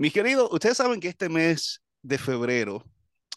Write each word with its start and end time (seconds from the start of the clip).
Mis 0.00 0.14
queridos, 0.14 0.48
ustedes 0.50 0.78
saben 0.78 0.98
que 0.98 1.08
este 1.08 1.28
mes 1.28 1.82
de 2.00 2.16
febrero, 2.16 2.82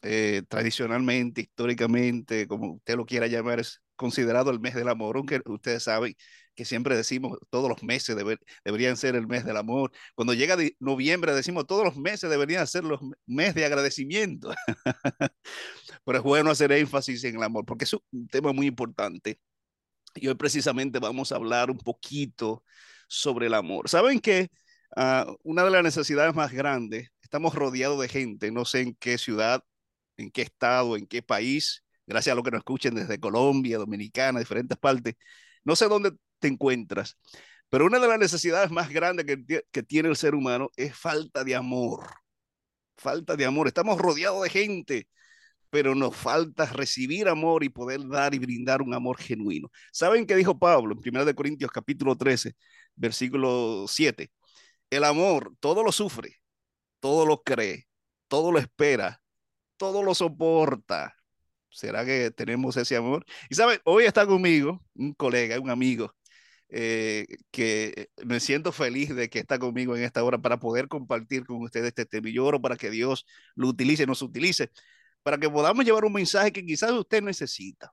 eh, 0.02 0.44
tradicionalmente, 0.48 1.42
históricamente, 1.42 2.48
como 2.48 2.76
usted 2.76 2.96
lo 2.96 3.06
quiera 3.06 3.28
llamar, 3.28 3.60
es 3.60 3.82
considerado 3.98 4.50
el 4.50 4.62
mes 4.62 4.74
del 4.74 4.88
amor, 4.88 5.18
aunque 5.18 5.42
ustedes 5.46 5.84
saben 5.84 6.16
que 6.56 6.64
siempre 6.64 6.96
decimos 6.96 7.38
todos 7.50 7.68
los 7.68 7.84
meses 7.84 8.16
deberían 8.64 8.96
ser 8.96 9.18
el 9.18 9.28
mes 9.28 9.44
del 9.44 9.58
amor. 9.58 9.92
Cuando 10.16 10.34
llega 10.34 10.56
noviembre 10.80 11.36
decimos 11.36 11.68
todos 11.68 11.84
los 11.84 11.98
meses 11.98 12.30
deberían 12.30 12.66
ser 12.66 12.86
los 12.86 13.02
meses 13.26 13.56
de 13.56 13.66
agradecimiento. 13.66 14.54
Pero 16.06 16.18
es 16.18 16.24
bueno 16.24 16.50
hacer 16.50 16.72
énfasis 16.72 17.26
en 17.26 17.36
el 17.36 17.44
amor 17.44 17.66
porque 17.66 17.84
es 17.84 17.94
un 17.94 18.28
tema 18.30 18.54
muy 18.54 18.68
importante. 18.68 19.38
Y 20.16 20.30
hoy 20.30 20.36
precisamente 20.36 21.00
vamos 21.00 21.34
a 21.34 21.36
hablar 21.36 21.70
un 21.70 21.80
poquito 21.80 22.64
sobre 23.10 23.48
el 23.48 23.54
amor. 23.54 23.90
¿Saben 23.90 24.22
que 24.22 24.50
uh, 24.96 25.36
una 25.44 25.64
de 25.64 25.72
las 25.72 25.84
necesidades 25.84 26.36
más 26.36 26.52
grandes, 26.52 27.10
estamos 27.22 27.56
rodeados 27.56 28.00
de 28.02 28.08
gente, 28.08 28.52
no 28.52 28.66
sé 28.66 28.82
en 28.82 28.96
qué 28.96 29.18
ciudad, 29.18 29.64
en 30.18 30.32
qué 30.32 30.44
estado, 30.44 30.98
en 30.98 31.08
qué 31.08 31.22
país, 31.22 31.84
gracias 32.06 32.34
a 32.34 32.36
lo 32.36 32.44
que 32.44 32.52
nos 32.52 32.60
escuchen 32.60 32.96
desde 32.96 33.20
Colombia, 33.20 33.78
Dominicana, 33.78 34.40
diferentes 34.40 34.78
partes, 34.78 35.16
no 35.64 35.76
sé 35.76 35.88
dónde 35.88 36.12
te 36.40 36.48
encuentras, 36.48 37.18
pero 37.70 37.86
una 37.86 38.00
de 38.00 38.08
las 38.08 38.20
necesidades 38.20 38.72
más 38.72 38.90
grandes 38.90 39.26
que, 39.26 39.64
que 39.72 39.84
tiene 39.84 40.10
el 40.10 40.16
ser 40.16 40.36
humano 40.36 40.70
es 40.76 40.96
falta 40.96 41.44
de 41.44 41.56
amor. 41.56 42.08
Falta 42.98 43.36
de 43.36 43.46
amor. 43.46 43.68
Estamos 43.68 43.98
rodeados 44.00 44.44
de 44.44 44.50
gente 44.50 45.08
pero 45.74 45.96
nos 45.96 46.16
falta 46.16 46.68
recibir 46.68 47.28
amor 47.28 47.64
y 47.64 47.70
poder 47.70 48.08
dar 48.08 48.36
y 48.36 48.38
brindar 48.38 48.84
un 48.84 48.94
amor 48.94 49.18
genuino. 49.18 49.72
¿Saben 49.92 50.28
qué 50.28 50.36
dijo 50.36 50.60
Pablo 50.60 50.94
en 51.04 51.18
1 51.18 51.34
Corintios 51.34 51.72
capítulo 51.72 52.16
13, 52.16 52.54
versículo 52.96 53.86
7? 53.88 54.30
El 54.94 55.04
amor 55.06 55.56
todo 55.60 55.84
lo 55.84 55.92
sufre, 55.92 56.40
todo 57.00 57.26
lo 57.26 57.42
cree, 57.42 57.88
todo 58.28 58.52
lo 58.52 58.60
espera, 58.60 59.22
todo 59.78 60.04
lo 60.04 60.14
soporta. 60.14 61.16
¿Será 61.70 62.06
que 62.06 62.30
tenemos 62.30 62.78
ese 62.78 62.96
amor? 62.96 63.26
Y 63.50 63.56
saben, 63.56 63.80
hoy 63.86 64.06
está 64.06 64.28
conmigo 64.28 64.86
un 64.94 65.14
colega, 65.14 65.60
un 65.60 65.72
amigo, 65.72 66.14
eh, 66.70 67.26
que 67.52 68.10
me 68.24 68.40
siento 68.40 68.72
feliz 68.72 69.16
de 69.16 69.30
que 69.30 69.40
está 69.40 69.58
conmigo 69.58 69.96
en 69.96 70.04
esta 70.04 70.24
hora 70.24 70.38
para 70.38 70.60
poder 70.60 70.88
compartir 70.88 71.46
con 71.46 71.64
ustedes 71.64 71.88
este 71.88 72.06
tema. 72.06 72.30
Y 72.30 72.34
yo 72.34 72.46
oro 72.46 72.62
para 72.62 72.78
que 72.78 72.92
Dios 72.92 73.26
lo 73.56 73.70
utilice, 73.70 74.06
nos 74.06 74.22
utilice 74.22 74.72
para 75.24 75.40
que 75.40 75.50
podamos 75.50 75.86
llevar 75.86 76.06
un 76.06 76.14
mensaje 76.14 76.52
que 76.52 76.66
quizás 76.66 76.92
usted 76.92 77.24
necesita 77.24 77.92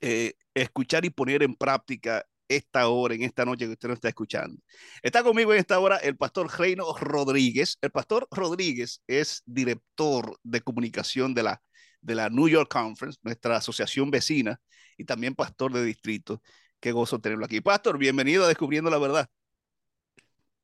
eh, 0.00 0.34
escuchar 0.54 1.04
y 1.04 1.10
poner 1.10 1.42
en 1.42 1.54
práctica 1.54 2.24
esta 2.48 2.88
hora, 2.88 3.14
en 3.14 3.22
esta 3.22 3.44
noche 3.44 3.66
que 3.66 3.72
usted 3.72 3.88
nos 3.88 3.96
está 3.96 4.08
escuchando. 4.08 4.60
Está 5.02 5.22
conmigo 5.22 5.52
en 5.52 5.60
esta 5.60 5.78
hora 5.78 5.96
el 5.96 6.16
pastor 6.16 6.48
Reino 6.58 6.84
Rodríguez. 6.98 7.78
El 7.80 7.90
pastor 7.90 8.26
Rodríguez 8.30 9.02
es 9.06 9.42
director 9.46 10.38
de 10.42 10.60
comunicación 10.60 11.34
de 11.34 11.42
la, 11.42 11.62
de 12.00 12.14
la 12.14 12.28
New 12.30 12.48
York 12.48 12.70
Conference, 12.70 13.18
nuestra 13.22 13.56
asociación 13.56 14.10
vecina, 14.10 14.60
y 14.96 15.04
también 15.04 15.34
pastor 15.34 15.72
de 15.72 15.84
distrito. 15.84 16.42
Qué 16.80 16.92
gozo 16.92 17.20
tenerlo 17.20 17.44
aquí. 17.44 17.60
Pastor, 17.60 17.98
bienvenido 17.98 18.44
a 18.44 18.48
Descubriendo 18.48 18.90
la 18.90 18.98
Verdad. 18.98 19.28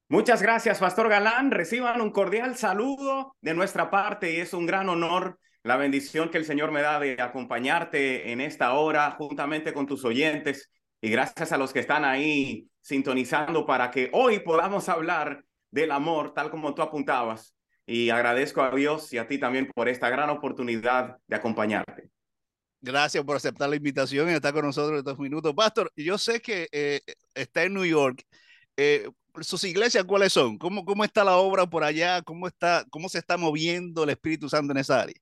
Muchas 0.09 0.43
gracias, 0.43 0.79
Pastor 0.79 1.09
Galán. 1.09 1.51
Reciban 1.51 2.01
un 2.01 2.11
cordial 2.11 2.57
saludo 2.57 3.35
de 3.41 3.55
nuestra 3.55 3.91
parte 3.91 4.33
y 4.35 4.37
es 4.37 4.53
un 4.53 4.67
gran 4.67 4.89
honor 4.89 5.39
la 5.63 5.77
bendición 5.77 6.29
que 6.29 6.39
el 6.39 6.45
Señor 6.45 6.73
me 6.73 6.83
da 6.83 6.99
de 6.99 7.21
acompañarte 7.21 8.33
en 8.33 8.41
esta 8.41 8.73
hora 8.75 9.13
juntamente 9.13 9.73
con 9.73 9.87
tus 9.87 10.05
oyentes 10.05 10.71
y 11.03 11.11
gracias 11.11 11.51
a 11.51 11.59
los 11.59 11.73
que 11.73 11.81
están 11.81 12.05
ahí 12.05 12.69
sintonizando 12.81 13.67
para 13.67 13.91
que 13.91 14.09
hoy 14.13 14.39
podamos 14.39 14.89
hablar 14.89 15.45
del 15.71 15.91
amor 15.91 16.33
tal 16.33 16.49
como 16.49 16.75
tú 16.75 16.83
apuntabas. 16.83 17.57
Y 17.85 18.11
agradezco 18.11 18.63
a 18.63 18.73
Dios 18.73 19.13
y 19.13 19.19
a 19.19 19.27
ti 19.27 19.39
también 19.39 19.69
por 19.75 19.89
esta 19.89 20.09
gran 20.09 20.31
oportunidad 20.31 21.17
de 21.27 21.37
acompañarte. 21.37 22.11
Gracias 22.81 23.25
por 23.25 23.35
aceptar 23.35 23.69
la 23.69 23.75
invitación 23.75 24.31
y 24.31 24.35
estar 24.35 24.55
con 24.55 24.65
nosotros 24.65 24.99
estos 24.99 25.19
minutos. 25.19 25.53
Pastor, 25.55 25.91
yo 25.97 26.17
sé 26.19 26.41
que 26.41 26.69
eh, 26.71 27.01
está 27.35 27.65
en 27.65 27.75
New 27.75 27.85
York. 27.85 28.23
Eh, 28.77 29.11
¿Sus 29.41 29.65
iglesias 29.65 30.05
cuáles 30.05 30.33
son? 30.33 30.57
¿Cómo, 30.57 30.85
¿Cómo 30.85 31.03
está 31.03 31.25
la 31.25 31.37
obra 31.37 31.67
por 31.67 31.83
allá? 31.83 32.23
¿Cómo, 32.23 32.47
está, 32.47 32.85
¿Cómo 32.91 33.09
se 33.09 33.19
está 33.19 33.37
moviendo 33.37 34.05
el 34.05 34.11
Espíritu 34.11 34.49
Santo 34.49 34.73
en 34.73 34.79
esa 34.79 35.01
área? 35.01 35.17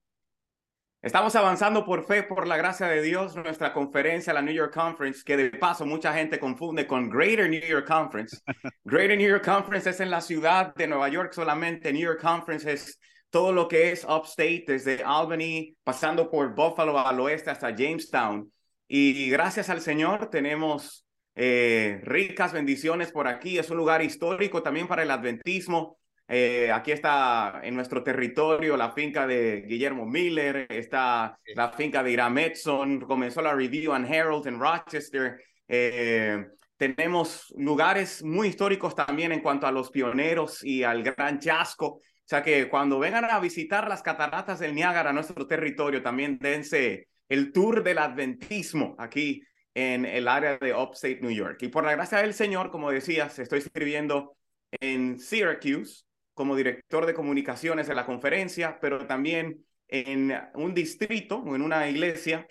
Estamos 1.02 1.34
avanzando 1.34 1.82
por 1.86 2.04
fe, 2.04 2.24
por 2.24 2.46
la 2.46 2.58
gracia 2.58 2.86
de 2.86 3.00
Dios, 3.00 3.34
nuestra 3.34 3.72
conferencia, 3.72 4.34
la 4.34 4.42
New 4.42 4.52
York 4.52 4.74
Conference, 4.74 5.22
que 5.24 5.34
de 5.34 5.48
paso 5.48 5.86
mucha 5.86 6.12
gente 6.12 6.38
confunde 6.38 6.86
con 6.86 7.08
Greater 7.08 7.48
New 7.48 7.62
York 7.66 7.88
Conference. 7.88 8.36
Greater 8.84 9.16
New 9.16 9.26
York 9.26 9.42
Conference 9.42 9.88
es 9.88 10.00
en 10.00 10.10
la 10.10 10.20
ciudad 10.20 10.74
de 10.74 10.86
Nueva 10.86 11.08
York 11.08 11.32
solamente. 11.32 11.90
New 11.90 12.02
York 12.02 12.20
Conference 12.20 12.70
es 12.70 13.00
todo 13.30 13.50
lo 13.50 13.66
que 13.66 13.92
es 13.92 14.04
upstate, 14.04 14.64
desde 14.66 15.02
Albany, 15.02 15.74
pasando 15.82 16.30
por 16.30 16.54
Buffalo 16.54 16.98
al 16.98 17.18
oeste 17.18 17.48
hasta 17.48 17.74
Jamestown. 17.74 18.52
Y 18.86 19.30
gracias 19.30 19.70
al 19.70 19.80
Señor 19.80 20.28
tenemos 20.28 21.06
eh, 21.34 22.02
ricas 22.04 22.52
bendiciones 22.52 23.10
por 23.10 23.26
aquí. 23.26 23.56
Es 23.56 23.70
un 23.70 23.78
lugar 23.78 24.02
histórico 24.02 24.62
también 24.62 24.86
para 24.86 25.02
el 25.02 25.10
adventismo. 25.10 25.96
Eh, 26.32 26.70
aquí 26.70 26.92
está 26.92 27.60
en 27.64 27.74
nuestro 27.74 28.04
territorio 28.04 28.76
la 28.76 28.92
finca 28.92 29.26
de 29.26 29.62
Guillermo 29.62 30.06
Miller, 30.06 30.64
está 30.68 31.36
la 31.56 31.72
finca 31.72 32.04
de 32.04 32.12
Iram 32.12 32.38
Edson, 32.38 33.00
comenzó 33.00 33.42
la 33.42 33.52
Review 33.52 33.92
and 33.92 34.08
Herald 34.08 34.46
en 34.46 34.60
Rochester. 34.60 35.42
Eh, 35.66 36.46
tenemos 36.76 37.52
lugares 37.58 38.22
muy 38.22 38.46
históricos 38.46 38.94
también 38.94 39.32
en 39.32 39.40
cuanto 39.40 39.66
a 39.66 39.72
los 39.72 39.90
pioneros 39.90 40.62
y 40.62 40.84
al 40.84 41.02
gran 41.02 41.40
chasco. 41.40 41.86
O 41.86 42.02
sea 42.24 42.44
que 42.44 42.68
cuando 42.68 43.00
vengan 43.00 43.24
a 43.24 43.40
visitar 43.40 43.88
las 43.88 44.00
cataratas 44.00 44.60
del 44.60 44.76
Niágara, 44.76 45.12
nuestro 45.12 45.48
territorio, 45.48 46.00
también 46.00 46.38
dense 46.38 47.08
el 47.28 47.50
tour 47.50 47.82
del 47.82 47.98
adventismo 47.98 48.94
aquí 49.00 49.42
en 49.74 50.04
el 50.04 50.28
área 50.28 50.58
de 50.58 50.72
Upstate 50.72 51.18
New 51.22 51.32
York. 51.32 51.60
Y 51.62 51.68
por 51.68 51.82
la 51.82 51.90
gracia 51.90 52.18
del 52.18 52.34
Señor, 52.34 52.70
como 52.70 52.92
decías, 52.92 53.36
estoy 53.40 53.58
escribiendo 53.58 54.36
en 54.70 55.18
Syracuse, 55.18 56.04
como 56.40 56.56
director 56.56 57.04
de 57.04 57.12
comunicaciones 57.12 57.86
de 57.86 57.94
la 57.94 58.06
conferencia, 58.06 58.78
pero 58.80 59.06
también 59.06 59.62
en 59.88 60.32
un 60.54 60.72
distrito 60.72 61.36
o 61.36 61.54
en 61.54 61.60
una 61.60 61.86
iglesia 61.86 62.46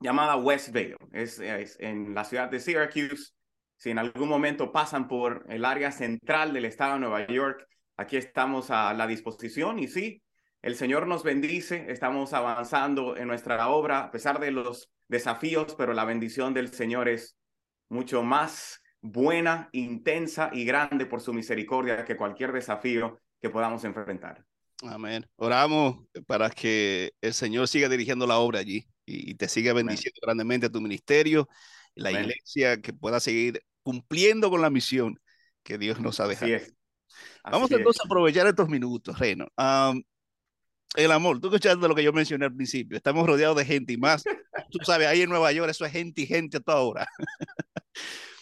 llamada 0.00 0.36
Westvale. 0.36 0.98
Es, 1.12 1.38
es 1.38 1.80
en 1.80 2.14
la 2.14 2.24
ciudad 2.24 2.50
de 2.50 2.60
Syracuse. 2.60 3.32
Si 3.78 3.88
en 3.88 3.98
algún 3.98 4.28
momento 4.28 4.70
pasan 4.70 5.08
por 5.08 5.46
el 5.48 5.64
área 5.64 5.92
central 5.92 6.52
del 6.52 6.66
estado 6.66 6.92
de 6.92 7.00
Nueva 7.00 7.26
York, 7.26 7.66
aquí 7.96 8.18
estamos 8.18 8.70
a 8.70 8.92
la 8.92 9.06
disposición 9.06 9.78
y 9.78 9.88
sí, 9.88 10.22
el 10.60 10.74
Señor 10.76 11.06
nos 11.06 11.22
bendice, 11.22 11.86
estamos 11.88 12.34
avanzando 12.34 13.16
en 13.16 13.28
nuestra 13.28 13.66
obra 13.68 14.00
a 14.00 14.10
pesar 14.10 14.40
de 14.40 14.50
los 14.50 14.92
desafíos, 15.08 15.74
pero 15.74 15.94
la 15.94 16.04
bendición 16.04 16.52
del 16.52 16.68
Señor 16.68 17.08
es 17.08 17.34
mucho 17.88 18.22
más 18.22 18.82
buena, 19.00 19.68
intensa 19.72 20.50
y 20.52 20.64
grande 20.64 21.06
por 21.06 21.20
su 21.20 21.32
misericordia 21.32 22.04
que 22.04 22.16
cualquier 22.16 22.52
desafío 22.52 23.20
que 23.40 23.50
podamos 23.50 23.84
enfrentar. 23.84 24.44
Amén. 24.82 25.26
Oramos 25.36 26.04
para 26.26 26.50
que 26.50 27.12
el 27.20 27.32
Señor 27.32 27.68
siga 27.68 27.88
dirigiendo 27.88 28.26
la 28.26 28.38
obra 28.38 28.60
allí 28.60 28.86
y, 29.06 29.34
te 29.34 29.48
siga 29.48 29.72
bendiciendo 29.72 30.18
grandemente 30.22 30.66
a 30.66 30.70
tu 30.70 30.80
ministerio, 30.80 31.48
la 31.94 32.10
iglesia, 32.10 32.80
que 32.80 32.92
pueda 32.92 33.20
seguir 33.20 33.62
cumpliendo 33.82 34.50
con 34.50 34.60
la 34.60 34.68
misión 34.68 35.18
que 35.62 35.78
Dios 35.78 36.00
nos 36.00 36.20
ha 36.20 36.26
dejado. 36.26 36.52
Vamos 37.44 37.70
entonces 37.70 38.00
a 38.02 38.06
aprovechar 38.06 38.46
estos 38.46 38.68
minutos, 38.68 39.18
Reino. 39.18 39.46
el 40.96 41.12
amor, 41.12 41.40
tú 41.40 41.48
escuchaste 41.48 41.88
lo 41.88 41.94
que 41.94 42.02
yo 42.02 42.12
mencioné 42.12 42.46
al 42.46 42.54
principio, 42.54 42.96
estamos 42.96 43.26
rodeados 43.26 43.56
de 43.56 43.64
gente 43.64 43.92
y 43.92 43.96
más, 43.96 44.24
tú 44.70 44.78
sabes, 44.84 45.06
ahí 45.06 45.22
en 45.22 45.30
Nueva 45.30 45.52
York 45.52 45.70
eso 45.70 45.84
es 45.84 45.92
gente 45.92 46.22
y 46.22 46.26
gente 46.26 46.58
a 46.58 46.60
toda 46.60 46.80
hora. 46.80 47.06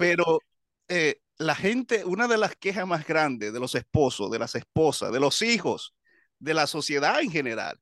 Pero 0.00 0.40
eh, 0.88 1.20
la 1.36 1.54
gente, 1.54 2.06
una 2.06 2.26
de 2.26 2.38
las 2.38 2.56
quejas 2.56 2.86
más 2.86 3.06
grandes 3.06 3.52
de 3.52 3.60
los 3.60 3.74
esposos, 3.74 4.30
de 4.30 4.38
las 4.38 4.54
esposas, 4.54 5.12
de 5.12 5.20
los 5.20 5.42
hijos, 5.42 5.94
de 6.38 6.54
la 6.54 6.66
sociedad 6.66 7.20
en 7.20 7.30
general, 7.30 7.78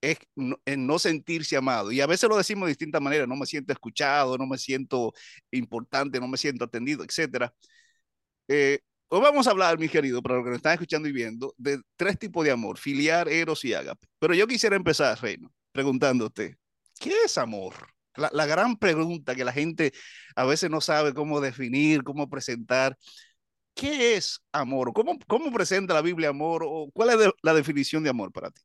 es 0.00 0.18
no, 0.36 0.98
sentirse 0.98 1.58
amado. 1.58 1.92
Y 1.92 2.00
a 2.00 2.06
veces 2.06 2.30
lo 2.30 2.38
decimos 2.38 2.66
de 2.66 2.70
distintas 2.70 3.02
maneras, 3.02 3.28
no 3.28 3.36
me 3.36 3.44
siento 3.44 3.74
escuchado, 3.74 4.38
no 4.38 4.46
me 4.46 4.56
siento 4.56 5.12
importante, 5.50 6.18
no 6.18 6.28
me 6.28 6.38
siento 6.38 6.64
atendido, 6.64 7.04
etc. 7.04 7.52
Eh, 8.48 8.78
hoy 9.08 9.20
vamos 9.20 9.46
a 9.46 9.50
hablar, 9.50 9.78
mi 9.78 9.90
querido, 9.90 10.22
para 10.22 10.36
los 10.36 10.44
que 10.44 10.50
nos 10.50 10.56
están 10.56 10.72
escuchando 10.72 11.08
y 11.10 11.12
viendo, 11.12 11.54
de 11.58 11.78
tres 11.96 12.18
tipos 12.18 12.42
de 12.42 12.52
amor, 12.52 12.78
filiar, 12.78 13.28
eros 13.28 13.66
y 13.66 13.74
ágape. 13.74 14.06
Pero 14.18 14.32
yo 14.32 14.46
quisiera 14.46 14.76
empezar, 14.76 15.20
Reino, 15.20 15.52
preguntándote, 15.72 16.56
¿qué 16.98 17.12
es 17.26 17.36
amor? 17.36 17.74
La, 18.16 18.46
gran 18.46 18.76
pregunta 18.76 19.34
que 19.34 19.44
la 19.44 19.52
gente 19.52 19.92
a 20.34 20.44
veces 20.44 20.70
no 20.70 20.80
sabe 20.80 21.14
cómo 21.14 21.40
definir, 21.40 22.02
cómo 22.02 22.28
presentar. 22.28 22.96
¿Qué 23.74 24.16
es 24.16 24.40
amor? 24.52 24.92
¿Cómo, 24.92 25.18
cómo 25.26 25.52
presenta 25.52 25.94
la 25.94 26.02
Biblia 26.02 26.30
amor? 26.30 26.62
¿O 26.66 26.90
¿Cuál 26.92 27.10
es 27.10 27.30
la 27.42 27.54
definición 27.54 28.02
de 28.02 28.10
amor 28.10 28.32
para 28.32 28.50
ti? 28.50 28.62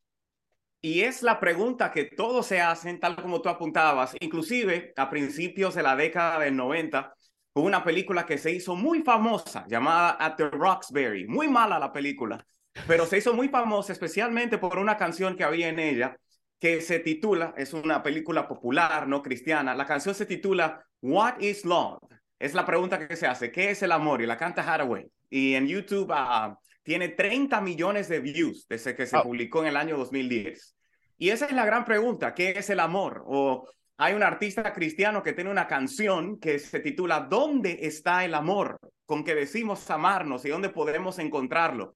Y 0.82 1.02
es 1.02 1.24
la 1.24 1.40
pregunta 1.40 1.92
que 1.92 2.06
todos 2.06 2.46
se 2.46 2.62
hacen, 2.62 3.00
tal 3.00 3.16
como 3.16 3.42
tú 3.42 3.50
apuntabas, 3.50 4.16
inclusive 4.20 4.94
a 4.96 5.10
principios 5.10 5.74
de 5.74 5.82
la 5.82 5.96
década 5.96 6.40
del 6.40 6.56
90, 6.56 7.12
hubo 7.54 7.66
una 7.66 7.84
película 7.84 8.26
que 8.26 8.38
se 8.38 8.52
hizo 8.52 8.76
muy 8.76 9.02
famosa 9.02 9.66
llamada 9.68 10.16
At 10.20 10.36
the 10.36 10.50
Roxbury, 10.50 11.28
muy 11.28 11.48
mala 11.48 11.80
la 11.80 11.92
película, 11.92 12.46
pero 12.88 13.08
se 13.08 13.18
hizo 13.18 13.34
muy 13.34 13.50
famosa 13.50 13.94
especialmente 13.94 14.60
por 14.60 14.78
una 14.78 14.96
canción 14.96 15.36
que 15.36 15.44
había 15.44 15.70
en 15.70 15.80
ella 15.80 16.16
que 16.60 16.82
se 16.82 17.00
titula, 17.00 17.54
es 17.58 17.74
una 17.74 18.02
película 18.02 18.48
popular, 18.48 19.08
no 19.08 19.22
cristiana, 19.22 19.76
la 19.76 19.86
canción 19.86 20.16
se 20.16 20.26
titula 20.26 20.86
What 21.02 21.40
is 21.40 21.66
Love? 21.66 22.00
Es 22.40 22.54
la 22.54 22.66
pregunta 22.66 23.08
que 23.08 23.16
se 23.16 23.28
hace, 23.28 23.52
¿qué 23.52 23.72
es 23.72 23.82
el 23.84 23.92
amor? 23.92 24.22
Y 24.22 24.26
la 24.26 24.38
canta 24.38 24.62
Hathaway. 24.62 25.06
Y 25.30 25.56
en 25.56 25.68
YouTube 25.68 26.12
uh, 26.12 26.56
tiene 26.84 27.10
30 27.10 27.62
millones 27.62 28.08
de 28.10 28.20
views 28.20 28.68
desde 28.68 28.96
que 28.96 29.06
se 29.06 29.20
publicó 29.20 29.62
en 29.62 29.68
el 29.68 29.78
año 29.78 29.98
2010. 29.98 30.76
Y 31.18 31.30
esa 31.30 31.46
es 31.46 31.54
la 31.54 31.66
gran 31.66 31.86
pregunta, 31.86 32.34
¿qué 32.34 32.52
es 32.52 32.70
el 32.70 32.80
amor? 32.80 33.24
O 33.26 33.68
hay 33.98 34.14
un 34.14 34.24
artista 34.24 34.74
cristiano 34.74 35.24
que 35.24 35.34
tiene 35.34 35.50
una 35.50 35.68
canción 35.68 36.38
que 36.40 36.60
se 36.60 36.82
titula 36.82 37.22
¿Dónde 37.22 37.80
está 37.84 38.26
el 38.26 38.34
amor? 38.34 38.78
Con 39.06 39.24
que 39.24 39.36
decimos 39.36 39.90
amarnos 39.90 40.44
y 40.46 40.50
dónde 40.50 40.70
podemos 40.70 41.18
encontrarlo. 41.20 41.96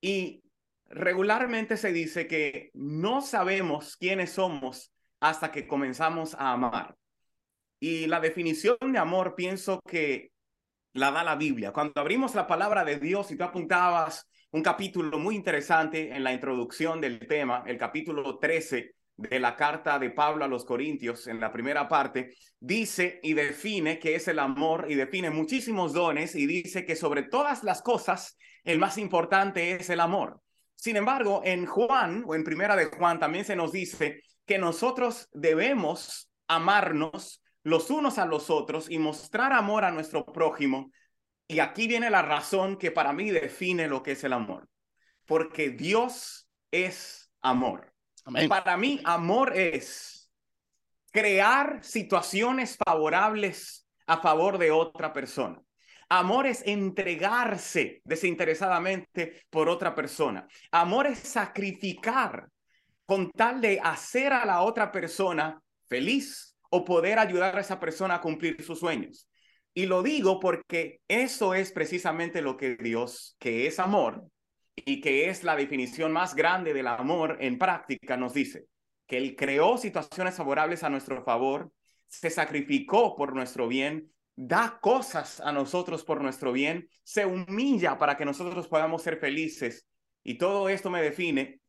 Y 0.00 0.42
regularmente 0.88 1.76
se 1.76 1.92
dice 1.92 2.26
que 2.26 2.70
no 2.74 3.20
sabemos 3.20 3.96
quiénes 3.96 4.32
somos 4.32 4.92
hasta 5.20 5.50
que 5.50 5.66
comenzamos 5.66 6.34
a 6.34 6.52
amar. 6.52 6.96
Y 7.78 8.06
la 8.06 8.20
definición 8.20 8.78
de 8.80 8.98
amor 8.98 9.34
pienso 9.34 9.80
que 9.86 10.30
la 10.92 11.10
da 11.10 11.24
la 11.24 11.36
Biblia. 11.36 11.72
Cuando 11.72 12.00
abrimos 12.00 12.34
la 12.34 12.46
palabra 12.46 12.84
de 12.84 12.98
Dios 12.98 13.30
y 13.30 13.36
tú 13.36 13.44
apuntabas 13.44 14.28
un 14.50 14.62
capítulo 14.62 15.18
muy 15.18 15.34
interesante 15.34 16.14
en 16.14 16.24
la 16.24 16.32
introducción 16.32 17.00
del 17.00 17.18
tema, 17.26 17.64
el 17.66 17.76
capítulo 17.76 18.38
13 18.38 18.94
de 19.16 19.40
la 19.40 19.56
carta 19.56 19.98
de 19.98 20.10
Pablo 20.10 20.44
a 20.44 20.48
los 20.48 20.64
Corintios, 20.64 21.26
en 21.26 21.40
la 21.40 21.52
primera 21.52 21.88
parte, 21.88 22.34
dice 22.60 23.20
y 23.22 23.34
define 23.34 23.98
qué 23.98 24.14
es 24.14 24.28
el 24.28 24.38
amor 24.38 24.86
y 24.88 24.94
define 24.94 25.30
muchísimos 25.30 25.92
dones 25.92 26.34
y 26.34 26.46
dice 26.46 26.84
que 26.84 26.96
sobre 26.96 27.22
todas 27.22 27.64
las 27.64 27.82
cosas, 27.82 28.38
el 28.64 28.78
más 28.78 28.98
importante 28.98 29.72
es 29.72 29.90
el 29.90 30.00
amor. 30.00 30.40
Sin 30.76 30.96
embargo, 30.96 31.40
en 31.44 31.66
Juan 31.66 32.24
o 32.26 32.34
en 32.34 32.44
primera 32.44 32.76
de 32.76 32.86
Juan 32.86 33.18
también 33.18 33.44
se 33.44 33.56
nos 33.56 33.72
dice 33.72 34.22
que 34.46 34.58
nosotros 34.58 35.28
debemos 35.32 36.30
amarnos 36.46 37.42
los 37.64 37.90
unos 37.90 38.18
a 38.18 38.26
los 38.26 38.48
otros 38.48 38.88
y 38.88 38.98
mostrar 38.98 39.52
amor 39.52 39.84
a 39.84 39.90
nuestro 39.90 40.24
prójimo. 40.24 40.92
Y 41.48 41.58
aquí 41.58 41.88
viene 41.88 42.10
la 42.10 42.22
razón 42.22 42.76
que 42.76 42.92
para 42.92 43.12
mí 43.12 43.30
define 43.30 43.88
lo 43.88 44.02
que 44.02 44.12
es 44.12 44.22
el 44.22 44.32
amor. 44.32 44.68
Porque 45.24 45.70
Dios 45.70 46.48
es 46.70 47.32
amor. 47.40 47.92
Para 48.48 48.76
mí, 48.76 49.00
amor 49.04 49.56
es 49.56 50.30
crear 51.10 51.82
situaciones 51.82 52.76
favorables 52.84 53.88
a 54.06 54.18
favor 54.18 54.58
de 54.58 54.70
otra 54.70 55.12
persona. 55.12 55.60
Amor 56.08 56.46
es 56.46 56.62
entregarse 56.66 58.00
desinteresadamente 58.04 59.42
por 59.50 59.68
otra 59.68 59.94
persona. 59.94 60.46
Amor 60.70 61.08
es 61.08 61.18
sacrificar 61.18 62.48
con 63.06 63.30
tal 63.32 63.60
de 63.60 63.80
hacer 63.82 64.32
a 64.32 64.44
la 64.44 64.62
otra 64.62 64.92
persona 64.92 65.60
feliz 65.86 66.56
o 66.70 66.84
poder 66.84 67.18
ayudar 67.18 67.56
a 67.56 67.60
esa 67.60 67.80
persona 67.80 68.16
a 68.16 68.20
cumplir 68.20 68.62
sus 68.62 68.80
sueños. 68.80 69.28
Y 69.74 69.86
lo 69.86 70.02
digo 70.02 70.40
porque 70.40 71.00
eso 71.08 71.54
es 71.54 71.72
precisamente 71.72 72.40
lo 72.40 72.56
que 72.56 72.76
Dios, 72.76 73.36
que 73.38 73.66
es 73.66 73.78
amor 73.78 74.24
y 74.74 75.00
que 75.00 75.28
es 75.28 75.44
la 75.44 75.56
definición 75.56 76.12
más 76.12 76.34
grande 76.34 76.72
del 76.72 76.86
amor 76.86 77.36
en 77.40 77.58
práctica, 77.58 78.16
nos 78.16 78.32
dice 78.32 78.66
que 79.06 79.18
Él 79.18 79.36
creó 79.36 79.76
situaciones 79.76 80.34
favorables 80.36 80.82
a 80.82 80.88
nuestro 80.88 81.22
favor, 81.24 81.70
se 82.08 82.30
sacrificó 82.30 83.16
por 83.16 83.34
nuestro 83.34 83.68
bien 83.68 84.12
da 84.36 84.78
cosas 84.80 85.40
a 85.40 85.50
nosotros 85.50 86.04
por 86.04 86.20
nuestro 86.20 86.52
bien, 86.52 86.88
se 87.02 87.26
humilla 87.26 87.98
para 87.98 88.16
que 88.16 88.24
nosotros 88.24 88.68
podamos 88.68 89.02
ser 89.02 89.18
felices. 89.18 89.86
Y 90.22 90.38
todo 90.38 90.68
esto 90.68 90.90
me 90.90 91.02
define 91.02 91.60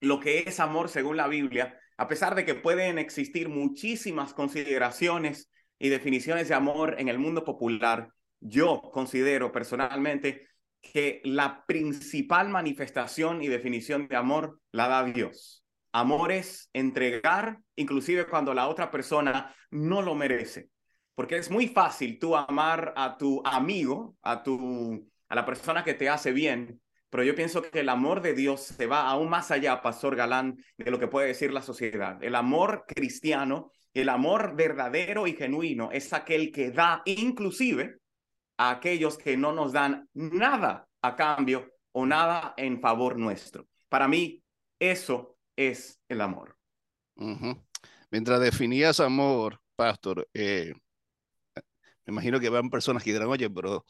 lo 0.00 0.20
que 0.20 0.40
es 0.40 0.60
amor 0.60 0.88
según 0.88 1.16
la 1.16 1.28
Biblia, 1.28 1.78
a 1.96 2.08
pesar 2.08 2.34
de 2.34 2.44
que 2.44 2.54
pueden 2.54 2.98
existir 2.98 3.48
muchísimas 3.48 4.34
consideraciones 4.34 5.50
y 5.78 5.88
definiciones 5.88 6.48
de 6.48 6.54
amor 6.54 6.96
en 6.98 7.08
el 7.08 7.18
mundo 7.18 7.44
popular, 7.44 8.08
yo 8.40 8.82
considero 8.92 9.52
personalmente 9.52 10.48
que 10.80 11.20
la 11.24 11.64
principal 11.64 12.48
manifestación 12.48 13.40
y 13.40 13.48
definición 13.48 14.08
de 14.08 14.16
amor 14.16 14.58
la 14.72 14.88
da 14.88 15.04
Dios. 15.04 15.64
Amor 15.92 16.32
es 16.32 16.68
entregar, 16.72 17.58
inclusive 17.76 18.26
cuando 18.26 18.52
la 18.52 18.66
otra 18.66 18.90
persona 18.90 19.54
no 19.70 20.02
lo 20.02 20.16
merece. 20.16 20.71
Porque 21.14 21.36
es 21.36 21.50
muy 21.50 21.68
fácil 21.68 22.18
tú 22.18 22.34
amar 22.36 22.94
a 22.96 23.16
tu 23.16 23.42
amigo, 23.44 24.16
a, 24.22 24.42
tu, 24.42 25.08
a 25.28 25.34
la 25.34 25.44
persona 25.44 25.84
que 25.84 25.94
te 25.94 26.08
hace 26.08 26.32
bien, 26.32 26.80
pero 27.12 27.24
yo 27.24 27.34
pienso 27.34 27.60
que 27.60 27.80
el 27.80 27.90
amor 27.90 28.22
de 28.22 28.32
Dios 28.32 28.62
se 28.62 28.86
va 28.86 29.06
aún 29.06 29.28
más 29.28 29.50
allá, 29.50 29.82
Pastor 29.82 30.16
Galán, 30.16 30.56
de 30.78 30.90
lo 30.90 30.98
que 30.98 31.08
puede 31.08 31.28
decir 31.28 31.52
la 31.52 31.60
sociedad. 31.60 32.22
El 32.22 32.34
amor 32.34 32.86
cristiano, 32.88 33.70
el 33.92 34.08
amor 34.08 34.56
verdadero 34.56 35.26
y 35.26 35.34
genuino 35.34 35.90
es 35.92 36.14
aquel 36.14 36.50
que 36.50 36.70
da 36.70 37.02
inclusive 37.04 37.98
a 38.56 38.70
aquellos 38.70 39.18
que 39.18 39.36
no 39.36 39.52
nos 39.52 39.72
dan 39.72 40.08
nada 40.14 40.88
a 41.02 41.14
cambio 41.14 41.70
o 41.92 42.06
nada 42.06 42.54
en 42.56 42.80
favor 42.80 43.18
nuestro. 43.18 43.68
Para 43.90 44.08
mí, 44.08 44.42
eso 44.78 45.36
es 45.54 46.00
el 46.08 46.22
amor. 46.22 46.56
Mientras 48.10 48.40
definías 48.40 49.00
amor, 49.00 49.60
Pastor, 49.76 50.26
eh, 50.32 50.72
me 52.06 52.12
imagino 52.12 52.40
que 52.40 52.48
van 52.48 52.70
personas 52.70 53.02
que 53.02 53.12
dirán, 53.12 53.28
oye, 53.28 53.48
pero 53.50 53.84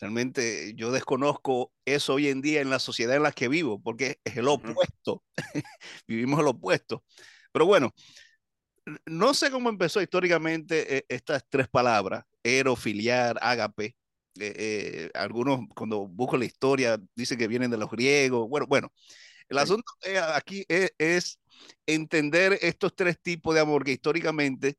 realmente 0.00 0.74
yo 0.76 0.92
desconozco 0.92 1.72
eso 1.84 2.14
hoy 2.14 2.28
en 2.28 2.40
día 2.42 2.60
en 2.60 2.70
la 2.70 2.78
sociedad 2.78 3.16
en 3.16 3.22
la 3.22 3.32
que 3.32 3.48
vivo, 3.48 3.80
porque 3.82 4.20
es 4.24 4.36
el 4.36 4.48
opuesto. 4.48 5.22
Vivimos 6.06 6.40
el 6.40 6.46
opuesto. 6.48 7.04
Pero 7.52 7.66
bueno, 7.66 7.92
no 9.06 9.34
sé 9.34 9.50
cómo 9.50 9.68
empezó 9.68 10.00
históricamente 10.00 10.98
eh, 10.98 11.04
estas 11.08 11.44
tres 11.48 11.68
palabras, 11.68 12.24
erofiliar, 12.42 13.38
ágape. 13.40 13.96
Eh, 14.40 14.54
eh, 14.56 15.10
algunos 15.14 15.60
cuando 15.74 16.06
busco 16.06 16.36
la 16.36 16.44
historia 16.44 16.98
dicen 17.14 17.38
que 17.38 17.48
vienen 17.48 17.70
de 17.70 17.78
los 17.78 17.90
griegos. 17.90 18.48
Bueno, 18.48 18.66
bueno, 18.68 18.92
el 19.48 19.58
asunto 19.58 19.92
aquí 20.34 20.64
es, 20.68 20.92
es, 20.98 21.40
entender 21.86 22.58
estos 22.62 22.94
tres 22.94 23.20
tipos 23.20 23.54
de 23.54 23.60
amor 23.60 23.84
que 23.84 23.92
históricamente 23.92 24.78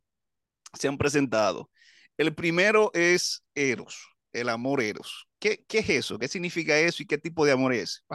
se 0.74 0.88
han 0.88 0.98
presentado 0.98 1.70
el 2.20 2.36
primero 2.36 2.92
es 2.94 3.46
Eros, 3.56 4.14
el 4.34 4.50
amor 4.50 4.84
Eros. 4.84 5.30
¿Qué, 5.40 5.64
¿Qué, 5.70 5.80
es 5.80 5.90
eso? 5.90 6.20
¿Qué 6.20 6.28
significa 6.28 6.78
eso 6.78 7.02
y 7.02 7.06
qué 7.06 7.18
tipo 7.18 7.46
de 7.46 7.54
amor 7.54 7.74
es, 7.74 8.06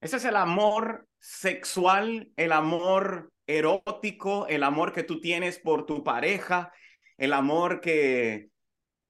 Ese 0.00 0.16
es 0.16 0.24
el 0.24 0.34
amor 0.34 1.06
sexual, 1.18 2.32
el 2.36 2.52
amor 2.52 3.30
erótico, 3.46 4.46
el 4.46 4.62
amor 4.62 4.94
que 4.94 5.02
tú 5.02 5.20
tienes 5.20 5.58
por 5.58 5.84
tu 5.84 6.02
pareja, 6.02 6.72
el 7.18 7.34
amor 7.34 7.82
que 7.82 8.48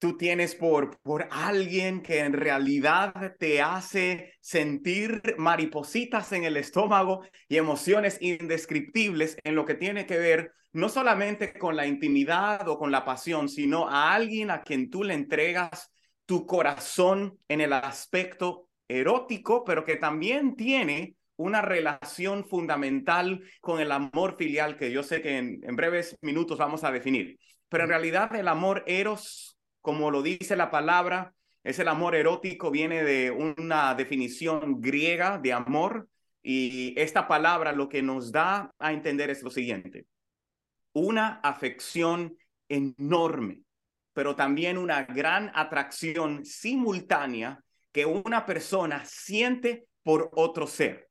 tú 0.04 0.18
tienes 0.18 0.54
por, 0.54 0.98
por 1.00 1.26
alguien 1.30 2.02
que 2.02 2.18
en 2.18 2.34
realidad 2.34 3.36
te 3.38 3.62
hace 3.62 4.34
sentir 4.38 5.22
maripositas 5.38 6.30
en 6.32 6.44
el 6.44 6.58
estómago 6.58 7.22
y 7.48 7.56
emociones 7.56 8.18
indescriptibles 8.20 9.38
en 9.44 9.54
lo 9.54 9.64
que 9.64 9.76
tiene 9.76 10.04
que 10.04 10.18
ver 10.18 10.52
no 10.74 10.90
solamente 10.90 11.58
con 11.58 11.74
la 11.74 11.86
intimidad 11.86 12.68
o 12.68 12.76
con 12.76 12.92
la 12.92 13.06
pasión, 13.06 13.48
sino 13.48 13.88
a 13.88 14.12
alguien 14.12 14.50
a 14.50 14.60
quien 14.60 14.90
tú 14.90 15.04
le 15.04 15.14
entregas 15.14 15.90
tu 16.26 16.44
corazón 16.44 17.38
en 17.48 17.62
el 17.62 17.72
aspecto 17.72 18.68
erótico, 18.86 19.64
pero 19.64 19.86
que 19.86 19.96
también 19.96 20.54
tiene 20.54 21.16
una 21.36 21.62
relación 21.62 22.44
fundamental 22.44 23.42
con 23.62 23.80
el 23.80 23.90
amor 23.90 24.36
filial 24.36 24.76
que 24.76 24.92
yo 24.92 25.02
sé 25.02 25.22
que 25.22 25.38
en, 25.38 25.60
en 25.62 25.76
breves 25.76 26.18
minutos 26.20 26.58
vamos 26.58 26.84
a 26.84 26.92
definir. 26.92 27.38
Pero 27.70 27.84
en 27.84 27.88
realidad 27.88 28.36
el 28.36 28.48
amor 28.48 28.84
eros 28.86 29.53
como 29.84 30.10
lo 30.10 30.22
dice 30.22 30.56
la 30.56 30.70
palabra, 30.70 31.34
es 31.62 31.78
el 31.78 31.88
amor 31.88 32.14
erótico, 32.14 32.70
viene 32.70 33.04
de 33.04 33.30
una 33.30 33.94
definición 33.94 34.80
griega 34.80 35.38
de 35.38 35.52
amor 35.52 36.08
y 36.42 36.98
esta 36.98 37.28
palabra 37.28 37.72
lo 37.72 37.90
que 37.90 38.00
nos 38.00 38.32
da 38.32 38.74
a 38.78 38.94
entender 38.94 39.28
es 39.28 39.42
lo 39.42 39.50
siguiente, 39.50 40.06
una 40.94 41.38
afección 41.42 42.34
enorme, 42.66 43.60
pero 44.14 44.34
también 44.34 44.78
una 44.78 45.02
gran 45.02 45.52
atracción 45.54 46.46
simultánea 46.46 47.62
que 47.92 48.06
una 48.06 48.46
persona 48.46 49.04
siente 49.04 49.86
por 50.02 50.30
otro 50.32 50.66
ser. 50.66 51.10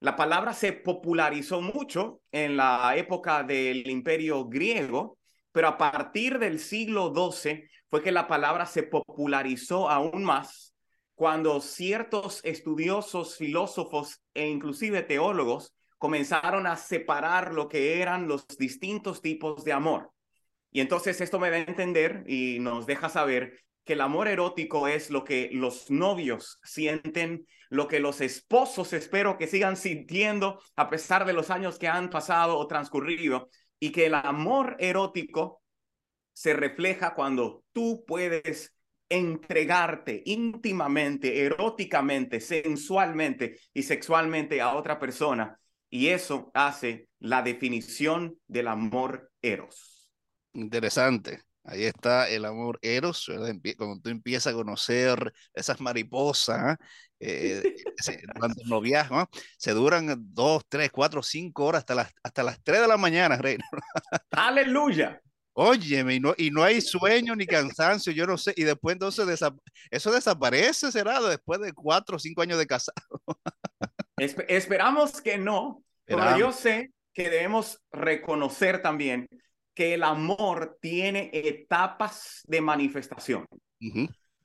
La 0.00 0.16
palabra 0.16 0.52
se 0.52 0.72
popularizó 0.72 1.60
mucho 1.60 2.22
en 2.32 2.56
la 2.56 2.92
época 2.96 3.44
del 3.44 3.88
imperio 3.88 4.46
griego, 4.46 5.16
pero 5.52 5.68
a 5.68 5.78
partir 5.78 6.40
del 6.40 6.58
siglo 6.58 7.12
XII 7.14 7.70
fue 7.90 8.02
que 8.02 8.12
la 8.12 8.28
palabra 8.28 8.66
se 8.66 8.84
popularizó 8.84 9.90
aún 9.90 10.24
más 10.24 10.74
cuando 11.14 11.60
ciertos 11.60 12.40
estudiosos, 12.44 13.36
filósofos 13.36 14.22
e 14.32 14.48
inclusive 14.48 15.02
teólogos 15.02 15.74
comenzaron 15.98 16.66
a 16.66 16.76
separar 16.76 17.52
lo 17.52 17.68
que 17.68 18.00
eran 18.00 18.26
los 18.26 18.46
distintos 18.56 19.20
tipos 19.20 19.64
de 19.64 19.74
amor. 19.74 20.12
Y 20.70 20.80
entonces 20.80 21.20
esto 21.20 21.38
me 21.38 21.50
da 21.50 21.56
a 21.56 21.60
entender 21.60 22.24
y 22.26 22.58
nos 22.60 22.86
deja 22.86 23.10
saber 23.10 23.60
que 23.84 23.92
el 23.94 24.00
amor 24.00 24.28
erótico 24.28 24.88
es 24.88 25.10
lo 25.10 25.24
que 25.24 25.50
los 25.52 25.90
novios 25.90 26.58
sienten, 26.62 27.46
lo 27.68 27.88
que 27.88 28.00
los 28.00 28.20
esposos 28.20 28.92
espero 28.92 29.36
que 29.36 29.46
sigan 29.46 29.76
sintiendo 29.76 30.60
a 30.76 30.88
pesar 30.88 31.26
de 31.26 31.32
los 31.32 31.50
años 31.50 31.78
que 31.78 31.88
han 31.88 32.08
pasado 32.08 32.56
o 32.56 32.66
transcurrido, 32.66 33.50
y 33.78 33.92
que 33.92 34.06
el 34.06 34.14
amor 34.14 34.76
erótico 34.78 35.59
se 36.40 36.54
refleja 36.54 37.12
cuando 37.12 37.64
tú 37.70 38.02
puedes 38.06 38.74
entregarte 39.10 40.22
íntimamente, 40.24 41.44
eróticamente, 41.44 42.40
sensualmente 42.40 43.60
y 43.74 43.82
sexualmente 43.82 44.62
a 44.62 44.74
otra 44.74 44.98
persona. 44.98 45.60
Y 45.90 46.06
eso 46.06 46.50
hace 46.54 47.08
la 47.18 47.42
definición 47.42 48.38
del 48.48 48.68
amor 48.68 49.30
eros. 49.42 50.08
Interesante. 50.54 51.42
Ahí 51.62 51.84
está 51.84 52.26
el 52.30 52.46
amor 52.46 52.78
eros, 52.80 53.30
cuando 53.76 54.00
tú 54.00 54.08
empiezas 54.08 54.54
a 54.54 54.56
conocer 54.56 55.34
esas 55.52 55.78
mariposas, 55.78 56.78
eh, 57.18 57.74
durante 58.34 58.62
el 58.62 58.68
noviazgo, 58.70 59.28
se 59.58 59.72
duran 59.72 60.16
dos, 60.32 60.62
tres, 60.70 60.90
cuatro, 60.90 61.22
cinco 61.22 61.66
horas 61.66 61.80
hasta 61.80 61.94
las, 61.94 62.14
hasta 62.22 62.42
las 62.42 62.62
tres 62.62 62.80
de 62.80 62.88
la 62.88 62.96
mañana, 62.96 63.36
Reino. 63.36 63.64
Aleluya. 64.30 65.20
Óyeme, 65.52 66.14
y 66.14 66.20
no, 66.20 66.34
y 66.36 66.50
no 66.50 66.62
hay 66.62 66.80
sueño 66.80 67.34
ni 67.34 67.46
cansancio, 67.46 68.12
yo 68.12 68.26
no 68.26 68.38
sé, 68.38 68.54
y 68.56 68.62
después 68.62 68.94
entonces 68.94 69.26
eso 69.90 70.12
desaparece, 70.12 70.92
será 70.92 71.20
después 71.20 71.60
de 71.60 71.72
cuatro 71.72 72.16
o 72.16 72.18
cinco 72.18 72.42
años 72.42 72.58
de 72.58 72.66
casado. 72.66 72.96
esperamos 74.16 75.20
que 75.20 75.38
no, 75.38 75.82
pero 76.04 76.38
yo 76.38 76.52
sé 76.52 76.92
que 77.12 77.28
debemos 77.28 77.80
reconocer 77.90 78.80
también 78.80 79.28
que 79.74 79.94
el 79.94 80.02
amor 80.02 80.78
tiene 80.80 81.30
etapas 81.32 82.42
de 82.46 82.60
manifestación. 82.60 83.46